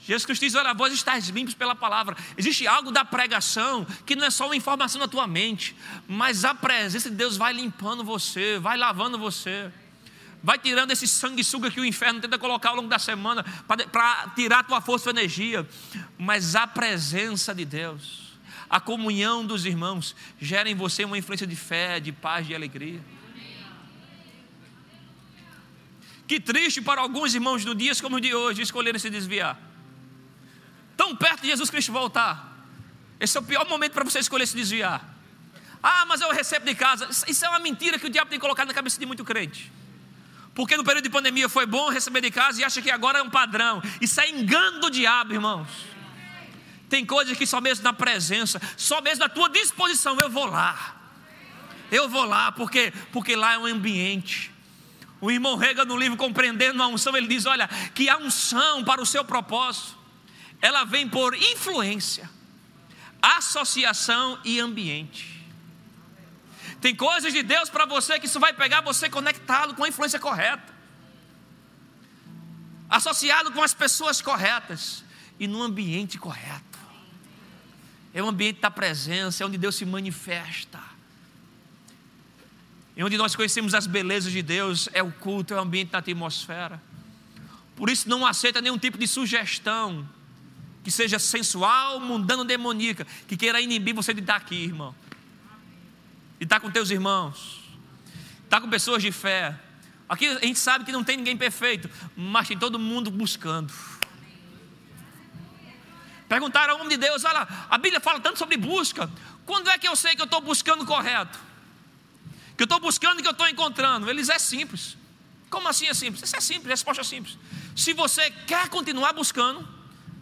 [0.00, 2.16] Jesus Cristo diz: Olha, vós estáis limpos pela palavra.
[2.34, 5.76] Existe algo da pregação que não é só uma informação na tua mente,
[6.08, 9.70] mas a presença de Deus vai limpando você, vai lavando você,
[10.42, 14.60] vai tirando esse sanguessuga que o inferno tenta colocar ao longo da semana para tirar
[14.60, 15.68] a tua força e energia.
[16.18, 18.38] Mas a presença de Deus,
[18.68, 23.00] a comunhão dos irmãos, gera em você uma influência de fé, de paz, de alegria.
[26.26, 29.60] Que triste para alguns irmãos no dias como o de hoje escolherem se desviar.
[30.96, 32.66] Tão perto de Jesus Cristo voltar.
[33.20, 35.12] Esse é o pior momento para você escolher se desviar.
[35.82, 37.08] Ah, mas eu recebo de casa.
[37.28, 39.70] Isso é uma mentira que o diabo tem colocado na cabeça de muito crente.
[40.54, 43.22] Porque no período de pandemia foi bom receber de casa e acha que agora é
[43.22, 43.82] um padrão.
[44.00, 45.68] Isso é engano do diabo, irmãos.
[46.88, 50.96] Tem coisas que só mesmo na presença, só mesmo na tua disposição, eu vou lá.
[51.90, 54.52] Eu vou lá, porque, porque lá é um ambiente
[55.22, 59.00] o irmão Rega, no livro Compreendendo a Unção, ele diz: olha, que a unção para
[59.00, 59.96] o seu propósito,
[60.60, 62.28] ela vem por influência,
[63.22, 65.41] associação e ambiente.
[66.82, 70.18] Tem coisas de Deus para você que isso vai pegar você conectado com a influência
[70.18, 70.74] correta,
[72.90, 75.02] associado com as pessoas corretas
[75.38, 76.78] e no ambiente correto.
[78.12, 80.92] É o ambiente da presença, é onde Deus se manifesta
[82.96, 85.98] e onde nós conhecemos as belezas de Deus, é o culto, é o ambiente da
[85.98, 86.82] atmosfera.
[87.74, 90.06] Por isso não aceita nenhum tipo de sugestão
[90.84, 94.94] que seja sensual, mundano, demoníaca, que queira inibir você de estar aqui, irmão.
[96.42, 97.60] De estar com teus irmãos.
[98.42, 99.56] Estar com pessoas de fé.
[100.08, 103.72] Aqui a gente sabe que não tem ninguém perfeito, mas tem todo mundo buscando.
[106.28, 109.08] Perguntaram ao homem de Deus: olha, a Bíblia fala tanto sobre busca.
[109.46, 111.38] Quando é que eu sei que eu estou buscando correto?
[112.56, 114.10] que eu estou buscando e que eu estou encontrando.
[114.10, 114.96] Eles é simples.
[115.48, 116.24] Como assim é simples?
[116.24, 117.38] Isso é simples, resposta é simples.
[117.76, 119.64] Se você quer continuar buscando,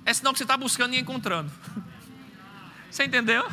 [0.05, 1.51] é sinal que você está buscando e encontrando.
[2.91, 3.49] Você entendeu?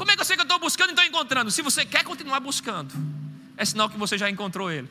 [0.00, 1.50] Como é que eu sei que eu estou buscando e estou encontrando?
[1.50, 2.90] Se você quer continuar buscando,
[3.54, 4.88] é sinal que você já encontrou ele.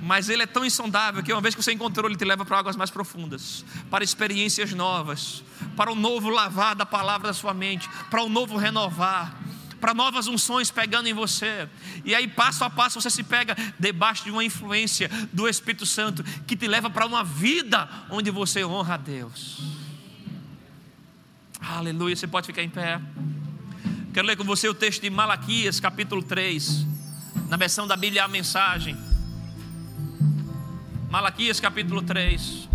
[0.00, 2.58] Mas ele é tão insondável que uma vez que você encontrou, ele te leva para
[2.58, 5.44] águas mais profundas, para experiências novas,
[5.76, 9.38] para o novo lavar da palavra da sua mente, para o novo renovar
[9.80, 11.68] para novas unções pegando em você.
[12.04, 16.22] E aí, passo a passo, você se pega debaixo de uma influência do Espírito Santo
[16.46, 19.62] que te leva para uma vida onde você honra a Deus.
[21.60, 22.14] Aleluia.
[22.14, 23.00] Você pode ficar em pé.
[24.12, 26.84] Quero ler com você o texto de Malaquias, capítulo 3,
[27.48, 28.96] na versão da Bíblia a mensagem.
[31.08, 32.68] Malaquias, capítulo 3,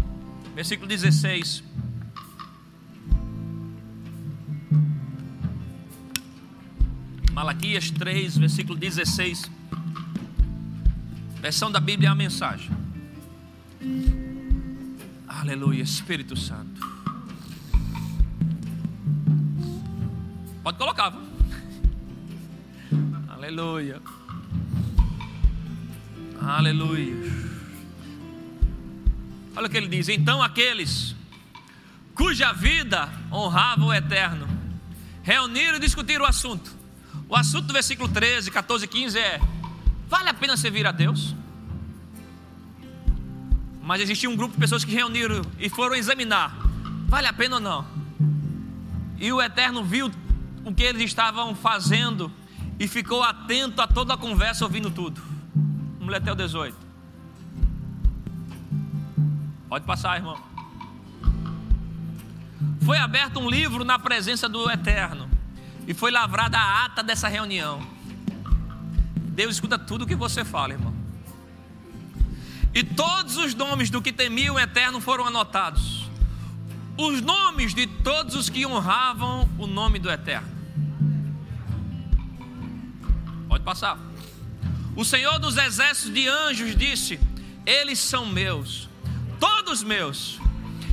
[0.55, 1.61] versículo 16.
[7.33, 9.51] Malaquias 3, versículo 16.
[11.41, 12.71] Versão da Bíblia a mensagem.
[15.27, 16.94] Aleluia, Espírito Santo.
[20.65, 21.13] Pode colocar?
[23.29, 24.01] Aleluia.
[26.41, 27.15] Aleluia.
[29.55, 31.15] Olha o que ele diz: então aqueles
[32.15, 34.47] cuja vida honrava o eterno
[35.21, 36.75] reuniram e discutiram o assunto.
[37.29, 39.39] O assunto do versículo 13, 14 e 15 é:
[40.09, 41.35] vale a pena servir a Deus?
[43.83, 46.57] Mas existia um grupo de pessoas que reuniram e foram examinar:
[47.07, 47.85] vale a pena ou não?
[49.19, 50.09] E o Eterno viu
[50.65, 52.31] o que eles estavam fazendo
[52.79, 55.21] e ficou atento a toda a conversa, ouvindo tudo.
[55.99, 56.75] Vamos ler até o 18.
[59.69, 60.41] Pode passar, irmão.
[62.83, 65.29] Foi aberto um livro na presença do Eterno
[65.87, 67.81] e foi lavrada a ata dessa reunião.
[69.15, 70.93] Deus escuta tudo o que você fala, irmão.
[72.73, 76.09] E todos os nomes do que temiam o eterno foram anotados.
[76.97, 80.54] Os nomes de todos os que honravam o nome do eterno.
[83.55, 83.97] Pode passar.
[84.97, 87.17] O Senhor dos exércitos de anjos disse:
[87.65, 88.89] Eles são meus,
[89.39, 90.41] todos meus.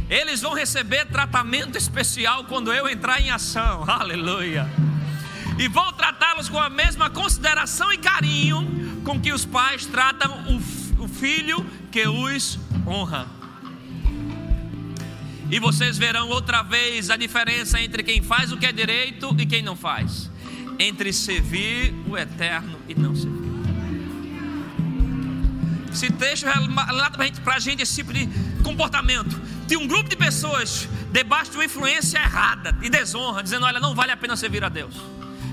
[0.09, 3.83] Eles vão receber tratamento especial quando eu entrar em ação.
[3.91, 4.71] Aleluia.
[5.59, 11.03] E vou tratá-los com a mesma consideração e carinho com que os pais tratam o,
[11.03, 13.27] o filho que os honra.
[15.51, 19.45] E vocês verão outra vez a diferença entre quem faz o que é direito e
[19.45, 20.31] quem não faz,
[20.83, 23.53] entre servir o eterno e não servir.
[25.93, 28.27] Esse texto relata para a gente esse tipo de
[28.63, 29.39] comportamento.
[29.69, 33.95] Tem um grupo de pessoas debaixo de uma influência errada e desonra, dizendo: Olha, não
[33.95, 34.95] vale a pena servir a Deus.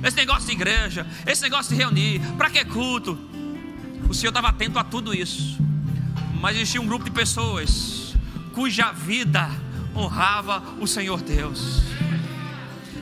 [0.01, 3.19] Esse negócio de igreja, esse negócio de reunir, para que culto?
[4.07, 5.59] O Senhor estava atento a tudo isso.
[6.39, 8.15] Mas existia um grupo de pessoas
[8.53, 9.49] cuja vida
[9.93, 11.81] honrava o Senhor Deus.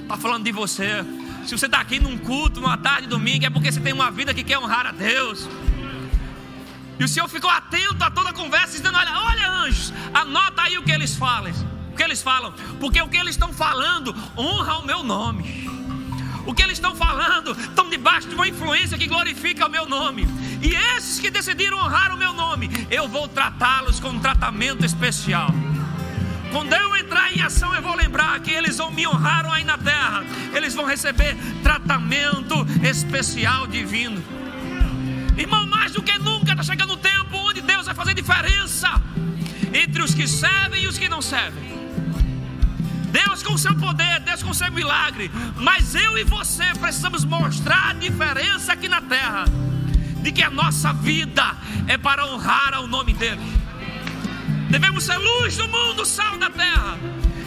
[0.02, 1.06] Está falando de você.
[1.48, 4.34] Se você está aqui num culto, numa tarde, domingo, é porque você tem uma vida
[4.34, 5.48] que quer honrar a Deus.
[7.00, 10.78] E o Senhor ficou atento a toda a conversa, dizendo: Olha, olha, anjos, anota aí
[10.78, 11.54] o que eles falam.
[11.93, 15.66] O que eles falam, porque o que eles estão falando honra o meu nome.
[16.45, 20.28] O que eles estão falando estão debaixo de uma influência que glorifica o meu nome.
[20.62, 25.50] E esses que decidiram honrar o meu nome, eu vou tratá-los com um tratamento especial.
[26.52, 29.78] Quando eu entrar em ação, eu vou lembrar que eles vão me honraram aí na
[29.78, 30.24] terra.
[30.54, 34.24] Eles vão receber tratamento especial divino.
[35.38, 38.89] Irmão, mais do que nunca está chegando o tempo onde Deus vai fazer diferença
[39.74, 41.68] entre os que servem e os que não servem.
[43.12, 47.93] Deus com seu poder, Deus com seu milagre, mas eu e você precisamos mostrar a
[47.93, 49.45] diferença aqui na terra
[50.22, 51.56] de que a nossa vida
[51.88, 53.57] é para honrar ao nome dele.
[54.70, 56.97] Devemos ser luz do mundo, sal da terra.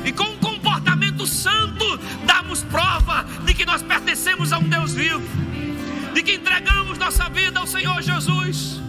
[0.04, 5.50] E com um comportamento santo, darmos prova de que nós pertencemos a um Deus vivo
[6.12, 8.80] de que entregamos nossa vida ao Senhor Jesus,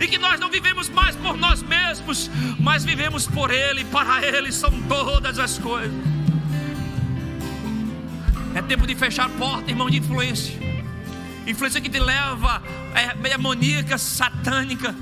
[0.00, 4.50] e que nós não vivemos mais por nós mesmos, mas vivemos por Ele, para Ele
[4.50, 5.92] são todas as coisas.
[8.54, 10.54] É tempo de fechar a porta, irmão, de influência.
[11.46, 12.62] Influência que te leva
[12.94, 14.94] é, demoníaca, satânica,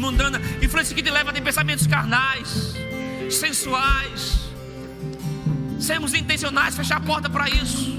[0.00, 0.40] mundana.
[0.62, 2.74] Influência que te leva a pensamentos carnais,
[3.30, 4.50] sensuais.
[5.78, 7.98] Sermos intencionais, fechar a porta para isso.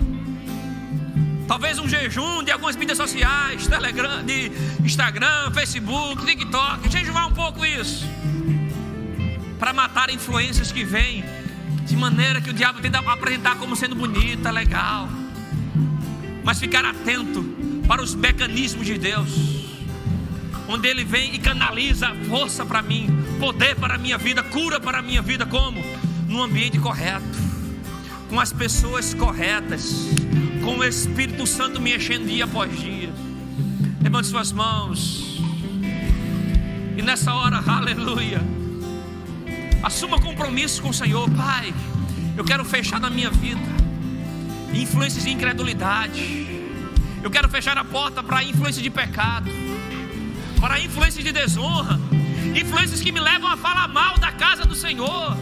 [1.48, 4.52] Talvez um jejum de algumas mídias sociais, Telegram, de
[4.84, 6.90] Instagram, Facebook, TikTok.
[6.90, 8.06] Jejuar um pouco isso.
[9.60, 11.24] Para matar influências que vêm
[11.86, 15.10] de maneira que o diabo tenta apresentar como sendo bonita, legal.
[16.44, 17.44] Mas ficar atento
[17.88, 19.71] para os mecanismos de Deus.
[20.72, 23.10] Onde ele vem e canaliza força para mim,
[23.40, 25.84] poder para a minha vida, cura para a minha vida, como?
[26.28, 27.38] No ambiente correto,
[28.30, 30.10] com as pessoas corretas
[30.64, 33.10] com o Espírito Santo me enchendo dia após dia.
[34.02, 35.42] Levante suas mãos.
[36.98, 38.42] E nessa hora, aleluia.
[39.82, 41.74] Assuma compromisso com o Senhor, Pai.
[42.38, 43.60] Eu quero fechar na minha vida
[44.74, 46.48] influências de incredulidade.
[47.24, 49.52] Eu quero fechar a porta para influência de pecado,
[50.62, 52.00] para influências de desonra,
[52.56, 55.36] influências que me levam a falar mal da casa do Senhor,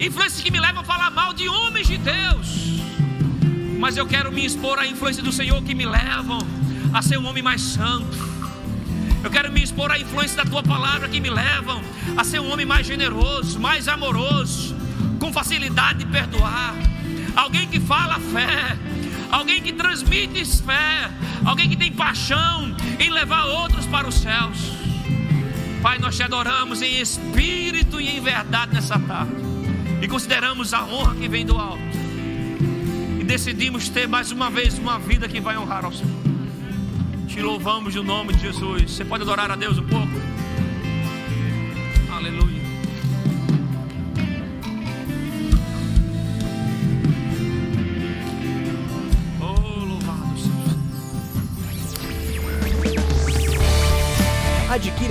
[0.00, 2.62] influências que me levam a falar mal de homens de Deus
[3.82, 6.38] mas eu quero me expor à influência do Senhor que me levam
[6.94, 8.16] a ser um homem mais santo.
[9.24, 11.82] Eu quero me expor à influência da tua palavra que me levam
[12.16, 14.76] a ser um homem mais generoso, mais amoroso,
[15.18, 16.76] com facilidade de perdoar.
[17.34, 18.78] Alguém que fala fé,
[19.32, 21.10] alguém que transmite fé,
[21.44, 24.58] alguém que tem paixão em levar outros para os céus.
[25.82, 29.34] Pai, nós te adoramos em espírito e em verdade nessa tarde.
[30.00, 32.02] E consideramos a honra que vem do alto
[33.32, 36.12] decidimos ter mais uma vez uma vida que vai honrar ao Senhor.
[37.26, 38.90] Te louvamos no nome de Jesus.
[38.90, 40.31] Você pode adorar a Deus um pouco?